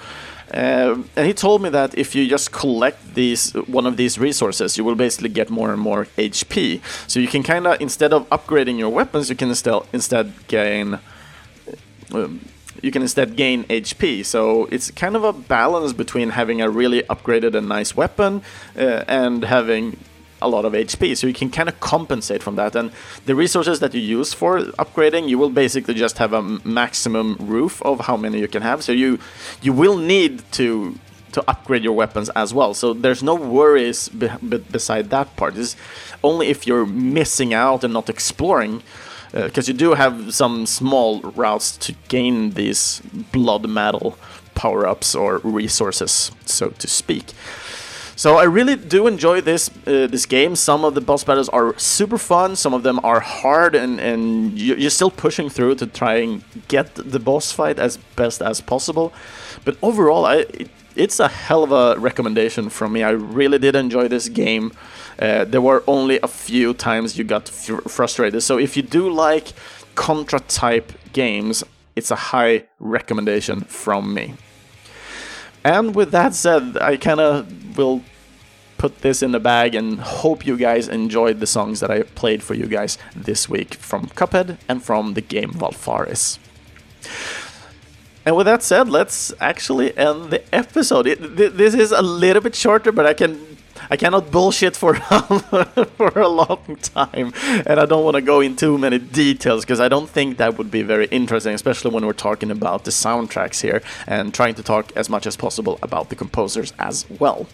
Uh, 0.53 1.03
and 1.17 1.27
he 1.27 1.33
told 1.33 1.61
me 1.61 1.67
that 1.69 1.97
if 1.97 2.15
you 2.15 2.25
just 2.29 2.53
collect 2.53 3.15
these 3.15 3.51
one 3.67 3.85
of 3.85 3.97
these 3.97 4.17
resources, 4.17 4.77
you 4.77 4.85
will 4.85 4.95
basically 4.95 5.27
get 5.27 5.49
more 5.49 5.73
and 5.73 5.81
more 5.81 6.05
HP. 6.17 6.79
So 7.09 7.19
you 7.19 7.27
can 7.27 7.43
kind 7.43 7.67
of 7.67 7.81
instead 7.81 8.13
of 8.13 8.29
upgrading 8.29 8.79
your 8.79 8.89
weapons, 8.89 9.29
you 9.29 9.35
can 9.35 9.49
instead 9.49 9.81
instead 9.91 10.31
gain. 10.47 10.99
Um, 12.13 12.39
you 12.81 12.91
can 12.91 13.01
instead 13.01 13.35
gain 13.35 13.63
HP. 13.65 14.23
So 14.23 14.65
it's 14.65 14.91
kind 14.91 15.15
of 15.15 15.23
a 15.23 15.33
balance 15.33 15.91
between 15.91 16.29
having 16.29 16.61
a 16.61 16.69
really 16.69 17.01
upgraded 17.03 17.55
and 17.55 17.67
nice 17.67 17.95
weapon 17.95 18.43
uh, 18.77 19.03
and 19.07 19.43
having 19.43 19.97
a 20.41 20.49
lot 20.49 20.65
of 20.65 20.73
HP, 20.73 21.15
so 21.17 21.27
you 21.27 21.33
can 21.33 21.49
kind 21.49 21.69
of 21.69 21.79
compensate 21.79 22.43
from 22.43 22.55
that. 22.55 22.75
And 22.75 22.91
the 23.25 23.35
resources 23.35 23.79
that 23.79 23.93
you 23.93 24.01
use 24.01 24.33
for 24.33 24.59
upgrading, 24.59 25.29
you 25.29 25.37
will 25.37 25.49
basically 25.49 25.93
just 25.93 26.17
have 26.17 26.33
a 26.33 26.41
maximum 26.41 27.37
roof 27.39 27.81
of 27.83 28.01
how 28.01 28.17
many 28.17 28.39
you 28.39 28.47
can 28.47 28.61
have. 28.61 28.83
So 28.83 28.91
you 28.91 29.19
you 29.61 29.73
will 29.73 29.97
need 29.97 30.43
to 30.53 30.99
to 31.35 31.43
upgrade 31.49 31.83
your 31.83 31.93
weapons 31.93 32.29
as 32.29 32.53
well. 32.53 32.73
So 32.73 32.93
there's 32.93 33.21
no 33.21 33.35
worries 33.35 34.07
be, 34.09 34.29
be, 34.49 34.57
beside 34.57 35.09
that 35.09 35.35
part. 35.35 35.57
It's 35.57 35.75
only 36.23 36.47
if 36.47 36.65
you're 36.65 36.85
missing 36.85 37.53
out 37.53 37.83
and 37.83 37.93
not 37.93 38.09
exploring, 38.09 38.81
because 39.33 39.67
uh, 39.67 39.71
you 39.71 39.77
do 39.77 39.95
have 39.95 40.33
some 40.33 40.65
small 40.65 41.21
routes 41.21 41.75
to 41.77 41.93
gain 42.07 42.51
these 42.51 43.01
blood 43.33 43.67
metal 43.67 44.17
power 44.55 44.87
ups 44.87 45.13
or 45.13 45.39
resources, 45.39 46.31
so 46.45 46.69
to 46.69 46.87
speak. 46.87 47.33
So 48.17 48.37
I 48.37 48.43
really 48.43 48.77
do 48.77 49.07
enjoy 49.07 49.41
this 49.41 49.69
uh, 49.85 50.07
this 50.07 50.25
game. 50.25 50.55
Some 50.55 50.85
of 50.85 50.93
the 50.93 51.01
boss 51.01 51.23
battles 51.23 51.49
are 51.49 51.77
super 51.77 52.17
fun. 52.17 52.55
Some 52.55 52.73
of 52.73 52.83
them 52.83 52.99
are 53.03 53.19
hard, 53.19 53.75
and 53.75 53.99
and 53.99 54.57
you're 54.57 54.89
still 54.89 55.11
pushing 55.11 55.49
through 55.49 55.75
to 55.75 55.87
try 55.87 56.15
and 56.15 56.43
get 56.67 56.95
the 56.95 57.19
boss 57.19 57.51
fight 57.51 57.77
as 57.77 57.97
best 58.15 58.41
as 58.41 58.61
possible. 58.61 59.11
But 59.65 59.75
overall, 59.81 60.25
I 60.25 60.45
it, 60.49 60.69
it's 60.95 61.19
a 61.19 61.27
hell 61.27 61.63
of 61.63 61.71
a 61.71 61.99
recommendation 61.99 62.69
from 62.69 62.93
me. 62.93 63.03
I 63.03 63.09
really 63.09 63.59
did 63.59 63.75
enjoy 63.75 64.07
this 64.07 64.29
game. 64.29 64.71
Uh, 65.19 65.43
there 65.43 65.61
were 65.61 65.83
only 65.85 66.19
a 66.23 66.27
few 66.27 66.73
times 66.73 67.17
you 67.17 67.25
got 67.25 67.49
frustrated. 67.49 68.41
So 68.43 68.57
if 68.57 68.77
you 68.77 68.83
do 68.83 69.09
like 69.09 69.53
Contra 69.95 70.39
type 70.39 70.91
games, 71.13 71.63
it's 71.95 72.11
a 72.11 72.15
high 72.15 72.63
recommendation 72.79 73.61
from 73.61 74.13
me. 74.13 74.35
And 75.63 75.95
with 75.95 76.11
that 76.11 76.35
said, 76.35 76.77
I 76.79 76.97
kind 76.97 77.19
of 77.19 77.47
will 77.77 78.03
put 78.77 79.01
this 79.01 79.23
in 79.23 79.31
the 79.31 79.39
bag 79.39 79.73
and 79.73 79.99
hope 79.99 80.45
you 80.45 80.57
guys 80.57 80.87
enjoyed 80.87 81.39
the 81.39 81.47
songs 81.47 81.79
that 81.79 81.89
I 81.89 82.03
played 82.03 82.43
for 82.43 82.53
you 82.53 82.67
guys 82.67 82.97
this 83.15 83.47
week 83.49 83.75
from 83.75 84.07
Cuphead 84.07 84.57
and 84.67 84.83
from 84.83 85.13
the 85.13 85.21
game 85.21 85.51
Valfaris. 85.51 86.37
And 88.25 88.35
with 88.35 88.47
that 88.47 88.63
said, 88.63 88.89
let's 88.89 89.31
actually 89.39 89.95
end 89.97 90.31
the 90.31 90.43
episode. 90.53 91.05
It, 91.07 91.37
th- 91.37 91.53
this 91.53 91.75
is 91.75 91.91
a 91.91 92.01
little 92.01 92.41
bit 92.41 92.55
shorter, 92.55 92.91
but 92.91 93.05
I 93.05 93.13
can 93.13 93.54
I 93.89 93.97
cannot 93.97 94.31
bullshit 94.31 94.75
for 94.75 94.95
for 95.97 96.19
a 96.19 96.27
long 96.27 96.77
time, 96.81 97.33
and 97.65 97.79
I 97.79 97.85
don't 97.85 98.03
want 98.03 98.15
to 98.15 98.21
go 98.21 98.41
in 98.41 98.55
too 98.55 98.77
many 98.77 98.99
details 98.99 99.63
because 99.63 99.79
I 99.79 99.87
don't 99.87 100.09
think 100.09 100.37
that 100.37 100.57
would 100.57 100.71
be 100.71 100.81
very 100.81 101.07
interesting, 101.07 101.53
especially 101.53 101.91
when 101.91 102.05
we're 102.05 102.13
talking 102.13 102.51
about 102.51 102.85
the 102.85 102.91
soundtracks 102.91 103.61
here 103.61 103.81
and 104.07 104.33
trying 104.33 104.55
to 104.55 104.63
talk 104.63 104.91
as 104.95 105.09
much 105.09 105.25
as 105.27 105.35
possible 105.35 105.79
about 105.81 106.09
the 106.09 106.15
composers 106.15 106.73
as 106.79 107.05
well. 107.19 107.47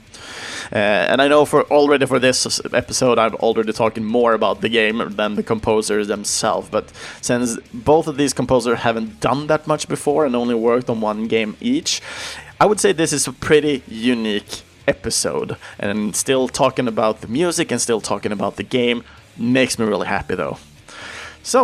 Uh, 0.72 1.12
and 1.12 1.22
I 1.22 1.28
know 1.28 1.46
for 1.46 1.64
already 1.64 2.06
for 2.06 2.20
this 2.20 2.62
episode, 2.74 3.20
I'm 3.20 3.36
already 3.36 3.74
talking 3.74 4.06
more 4.06 4.34
about 4.34 4.62
the 4.62 4.70
game 4.70 5.16
than 5.16 5.36
the 5.36 5.44
composers 5.44 6.08
themselves. 6.08 6.70
But 6.70 6.92
since 7.22 7.58
both 7.74 8.08
of 8.08 8.18
these 8.18 8.34
composers 8.34 8.80
haven't 8.80 9.20
done 9.20 9.48
that 9.48 9.68
much 9.68 9.88
before 9.88 10.26
and 10.26 10.36
only 10.36 10.56
worked 10.56 10.90
on 10.90 11.02
one 11.02 11.28
game 11.28 11.58
each, 11.60 12.02
I 12.60 12.66
would 12.66 12.80
say 12.80 12.92
this 12.92 13.12
is 13.12 13.28
a 13.28 13.34
pretty 13.34 13.84
unique 13.88 14.62
episode. 14.96 15.58
And 15.80 16.16
still 16.16 16.46
talking 16.62 16.88
about 16.88 17.22
the 17.22 17.28
music 17.28 17.72
and 17.72 17.80
still 17.88 18.02
talking 18.02 18.32
about 18.32 18.54
the 18.60 18.68
game 18.80 19.04
makes 19.38 19.74
me 19.80 19.86
really 19.86 20.08
happy 20.08 20.36
though. 20.36 20.58
So, 21.44 21.62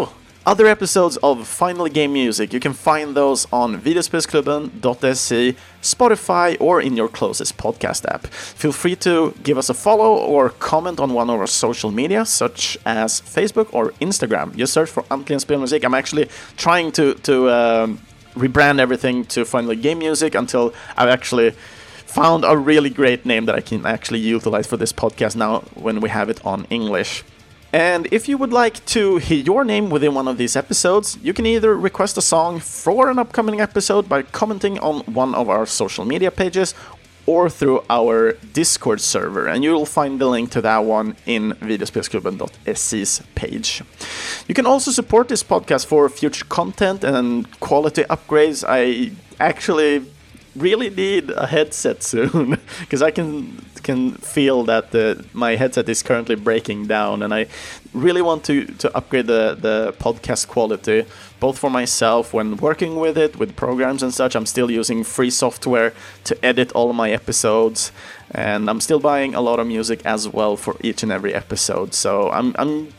other 0.48 0.66
episodes 0.66 1.18
of 1.18 1.46
Finally 1.46 1.90
Game 1.90 2.14
Music, 2.14 2.54
you 2.54 2.62
can 2.62 2.72
find 2.72 3.16
those 3.16 3.46
on 3.52 3.82
videospelsklubben.se, 3.82 5.56
Spotify, 5.82 6.56
or 6.62 6.82
in 6.82 6.96
your 6.96 7.10
closest 7.10 7.58
podcast 7.58 8.06
app. 8.06 8.28
Feel 8.62 8.72
free 8.72 8.96
to 9.08 9.36
give 9.44 9.58
us 9.58 9.70
a 9.70 9.74
follow 9.74 10.16
or 10.16 10.52
comment 10.72 11.02
on 11.02 11.10
one 11.14 11.30
of 11.30 11.38
our 11.38 11.48
social 11.48 11.92
media, 11.92 12.24
such 12.24 12.78
as 12.86 13.20
Facebook 13.20 13.68
or 13.74 13.92
Instagram. 14.00 14.56
Just 14.56 14.72
search 14.72 14.90
for 14.90 15.04
Antligen 15.12 15.42
Spelmusik. 15.46 15.84
I'm 15.84 15.94
actually 15.94 16.30
trying 16.56 16.94
to, 16.94 17.16
to 17.28 17.50
um, 17.50 18.00
rebrand 18.36 18.80
everything 18.80 19.26
to 19.26 19.44
Finally 19.44 19.76
Game 19.76 20.00
Music 20.00 20.34
until 20.34 20.74
I've 20.96 21.10
actually 21.10 21.52
found 22.18 22.44
a 22.44 22.58
really 22.58 22.90
great 22.90 23.28
name 23.28 23.46
that 23.46 23.54
I 23.54 23.62
can 23.62 23.86
actually 23.86 24.22
utilize 24.22 24.66
for 24.66 24.76
this 24.76 24.92
podcast 24.92 25.36
now 25.36 25.60
when 25.76 26.00
we 26.00 26.10
have 26.10 26.32
it 26.32 26.44
on 26.44 26.66
English. 26.72 27.24
And 27.72 28.08
if 28.12 28.28
you 28.28 28.40
would 28.40 28.52
like 28.52 28.84
to 28.86 29.18
hear 29.18 29.38
your 29.38 29.64
name 29.64 29.92
within 29.92 30.16
one 30.16 30.28
of 30.28 30.40
these 30.40 30.56
episodes, 30.56 31.16
you 31.22 31.32
can 31.32 31.46
either 31.46 31.78
request 31.78 32.18
a 32.18 32.24
song 32.24 32.60
for 32.60 33.12
an 33.12 33.20
upcoming 33.20 33.62
episode 33.62 34.10
by 34.10 34.24
commenting 34.24 34.80
on 34.80 35.02
one 35.14 35.36
of 35.36 35.48
our 35.48 35.68
social 35.68 36.06
media 36.06 36.32
pages 36.32 36.74
or 37.28 37.52
through 37.52 37.84
our 37.88 38.32
Discord 38.52 39.00
server, 39.00 39.46
and 39.48 39.64
you'll 39.64 39.86
find 39.86 40.20
the 40.20 40.26
link 40.26 40.50
to 40.52 40.62
that 40.62 40.86
one 40.86 41.16
in 41.28 41.52
videospelsklubben.se's 41.70 43.22
page. 43.36 43.84
You 44.48 44.56
can 44.56 44.66
also 44.66 44.90
support 44.90 45.28
this 45.28 45.44
podcast 45.44 45.86
for 45.86 46.10
future 46.10 46.46
content 46.46 47.04
and 47.04 47.46
quality 47.60 48.06
upgrades. 48.06 48.64
I 48.68 49.12
actually 49.40 50.06
really 50.58 50.90
need 50.90 51.30
a 51.32 51.48
headset 51.48 52.04
soon 52.04 52.60
because 52.80 53.02
I 53.02 53.12
can 53.12 53.62
can 53.84 54.12
feel 54.16 54.64
that 54.66 54.92
the, 54.92 55.24
my 55.34 55.56
headset 55.56 55.88
is 55.88 56.04
currently 56.04 56.36
breaking 56.36 56.88
down, 56.88 57.24
and 57.24 57.34
I 57.34 57.48
really 57.94 58.22
want 58.22 58.44
to 58.46 58.66
to 58.66 58.96
upgrade 58.98 59.28
the 59.28 59.58
the 59.60 59.94
podcast 60.00 60.48
quality 60.48 61.06
both 61.40 61.58
for 61.58 61.70
myself 61.70 62.34
when 62.34 62.58
working 62.58 62.96
with 62.96 63.18
it 63.18 63.38
with 63.38 63.56
programs 63.56 64.04
and 64.04 64.14
such. 64.14 64.36
I'm 64.36 64.46
still 64.46 64.72
using 64.72 65.04
free 65.04 65.30
software 65.30 65.94
to 66.24 66.46
edit 66.46 66.72
all 66.74 66.94
my 66.94 67.12
episodes, 67.12 67.92
and 68.32 68.70
I'm 68.70 68.82
still 68.82 69.00
buying 69.00 69.36
a 69.36 69.42
lot 69.42 69.60
of 69.60 69.68
music 69.68 70.06
as 70.06 70.28
well 70.28 70.58
for 70.58 70.76
each 70.82 71.04
and 71.04 71.12
every 71.12 71.34
episode. 71.34 71.94
So 71.94 72.32
I'm 72.32 72.56
I'm 72.58 72.90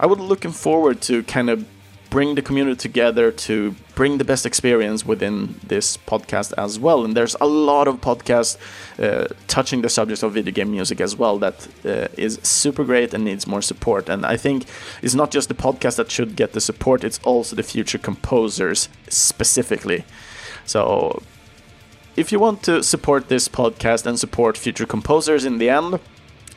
I 0.00 0.06
would 0.06 0.20
looking 0.20 0.52
forward 0.52 1.00
to 1.02 1.22
kind 1.24 1.50
of 1.50 1.66
bring 2.10 2.34
the 2.34 2.42
community 2.42 2.76
together 2.76 3.30
to 3.30 3.74
bring 3.94 4.18
the 4.18 4.24
best 4.24 4.46
experience 4.46 5.04
within 5.04 5.56
this 5.66 5.96
podcast 5.96 6.52
as 6.56 6.78
well. 6.78 7.04
And 7.04 7.16
there's 7.16 7.36
a 7.40 7.46
lot 7.46 7.88
of 7.88 8.00
podcasts 8.00 8.56
uh, 8.98 9.28
touching 9.46 9.82
the 9.82 9.88
subject 9.88 10.22
of 10.22 10.32
video 10.32 10.52
game 10.52 10.70
music 10.70 11.00
as 11.00 11.16
well 11.16 11.38
that 11.38 11.68
uh, 11.84 12.08
is 12.16 12.38
super 12.42 12.84
great 12.84 13.12
and 13.12 13.24
needs 13.24 13.46
more 13.46 13.62
support. 13.62 14.08
And 14.08 14.24
I 14.24 14.36
think 14.36 14.64
it's 15.02 15.14
not 15.14 15.30
just 15.30 15.48
the 15.48 15.54
podcast 15.54 15.96
that 15.96 16.10
should 16.10 16.36
get 16.36 16.52
the 16.52 16.60
support, 16.60 17.04
it's 17.04 17.20
also 17.24 17.56
the 17.56 17.62
future 17.62 17.98
composers 17.98 18.88
specifically. 19.08 20.04
So 20.64 21.22
if 22.16 22.32
you 22.32 22.38
want 22.38 22.62
to 22.64 22.82
support 22.82 23.28
this 23.28 23.48
podcast 23.48 24.06
and 24.06 24.18
support 24.18 24.56
future 24.56 24.86
composers 24.86 25.44
in 25.44 25.58
the 25.58 25.68
end, 25.68 26.00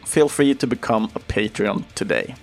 feel 0.06 0.30
free 0.30 0.54
to 0.56 0.68
become 0.68 1.12
a 1.16 1.20
Patreon 1.20 1.86
today. 1.94 2.36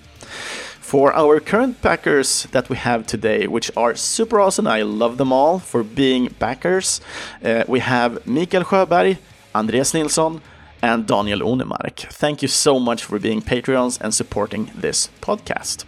For 0.89 1.13
our 1.13 1.39
current 1.39 1.83
backers 1.83 2.45
that 2.53 2.71
we 2.71 2.77
have 2.79 3.07
today, 3.07 3.47
which 3.47 3.71
are 3.77 3.95
super 3.95 4.41
awesome, 4.41 4.67
I 4.67 4.81
love 4.81 5.19
them 5.19 5.35
all 5.35 5.59
for 5.59 5.83
being 5.83 6.29
backers, 6.39 7.03
uh, 7.45 7.65
we 7.69 7.81
have 7.81 8.27
Mikael 8.27 8.65
Sjöberg, 8.65 9.19
Andreas 9.55 9.93
Nilsson, 9.93 10.41
and 10.83 11.07
Daniel 11.07 11.41
Onemark. 11.41 12.13
Thank 12.13 12.43
you 12.43 12.49
so 12.49 12.79
much 12.79 13.05
for 13.05 13.19
being 13.19 13.43
Patreons 13.43 14.01
and 14.01 14.15
supporting 14.15 14.71
this 14.75 15.09
podcast. 15.21 15.85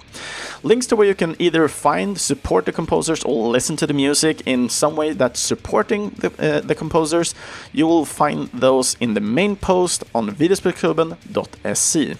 Links 0.62 0.86
to 0.86 0.96
where 0.96 1.06
you 1.06 1.14
can 1.14 1.36
either 1.38 1.68
find, 1.68 2.20
support 2.20 2.66
the 2.66 2.72
composers, 2.72 3.24
or 3.24 3.48
listen 3.48 3.76
to 3.76 3.86
the 3.86 3.94
music 3.94 4.42
in 4.46 4.68
some 4.68 4.96
way 4.96 5.12
that's 5.12 5.40
supporting 5.40 6.10
the, 6.10 6.30
uh, 6.38 6.60
the 6.60 6.74
composers, 6.74 7.34
you 7.72 7.86
will 7.86 8.04
find 8.04 8.48
those 8.48 8.96
in 9.00 9.14
the 9.14 9.20
main 9.20 9.56
post 9.56 10.04
on 10.14 10.30
videospelsklubben.se. 10.30 12.14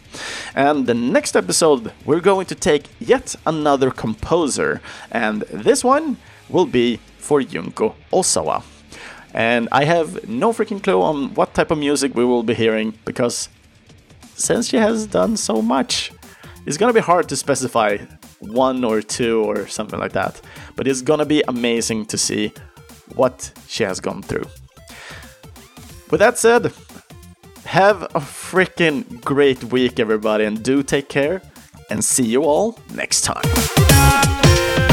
And 0.55 0.87
the 0.87 0.95
next 0.95 1.37
episode, 1.37 1.93
we're 2.05 2.21
going 2.21 2.47
to 2.47 2.55
take 2.55 2.85
yet 2.99 3.35
another 3.47 3.91
composer, 3.91 4.81
and 5.11 5.43
this 5.43 5.85
one 5.85 6.17
will 6.49 6.67
be 6.67 6.99
for 7.19 7.43
Junko 7.43 7.95
Ozawa. 8.13 8.80
And 9.33 9.69
I 9.71 9.85
have 9.85 10.29
no 10.29 10.53
freaking 10.53 10.83
clue 10.83 11.01
on 11.01 11.35
what 11.35 11.55
type 11.55 11.71
of 11.71 11.79
music 11.79 12.15
we 12.15 12.25
will 12.25 12.43
be 12.43 12.55
hearing 12.55 12.95
because 13.05 13.49
since 14.35 14.69
she 14.69 14.77
has 14.77 15.07
done 15.07 15.37
so 15.37 15.63
much, 15.63 16.13
it's 16.67 16.77
gonna 16.77 16.93
be 16.93 17.01
hard 17.01 17.29
to 17.29 17.37
specify 17.37 17.99
one 18.41 18.85
or 18.85 19.03
two 19.03 19.43
or 19.45 19.67
something 19.67 19.99
like 19.99 20.13
that. 20.13 20.41
But 20.77 20.89
it's 20.89 21.03
gonna 21.03 21.27
be 21.27 21.43
amazing 21.47 22.07
to 22.07 22.19
see 22.19 22.53
what 23.15 23.53
she 23.69 23.85
has 23.85 24.01
gone 24.01 24.23
through. 24.23 24.47
With 26.11 26.21
that 26.21 26.39
said, 26.39 26.73
have 27.65 28.03
a 28.03 28.21
freaking 28.21 29.21
great 29.23 29.63
week, 29.65 30.01
everybody, 30.01 30.45
and 30.45 30.63
do 30.63 30.83
take 30.83 31.09
care, 31.09 31.41
and 31.89 32.05
see 32.05 32.25
you 32.25 32.43
all 32.43 32.79
next 32.95 33.23
time. 33.23 34.90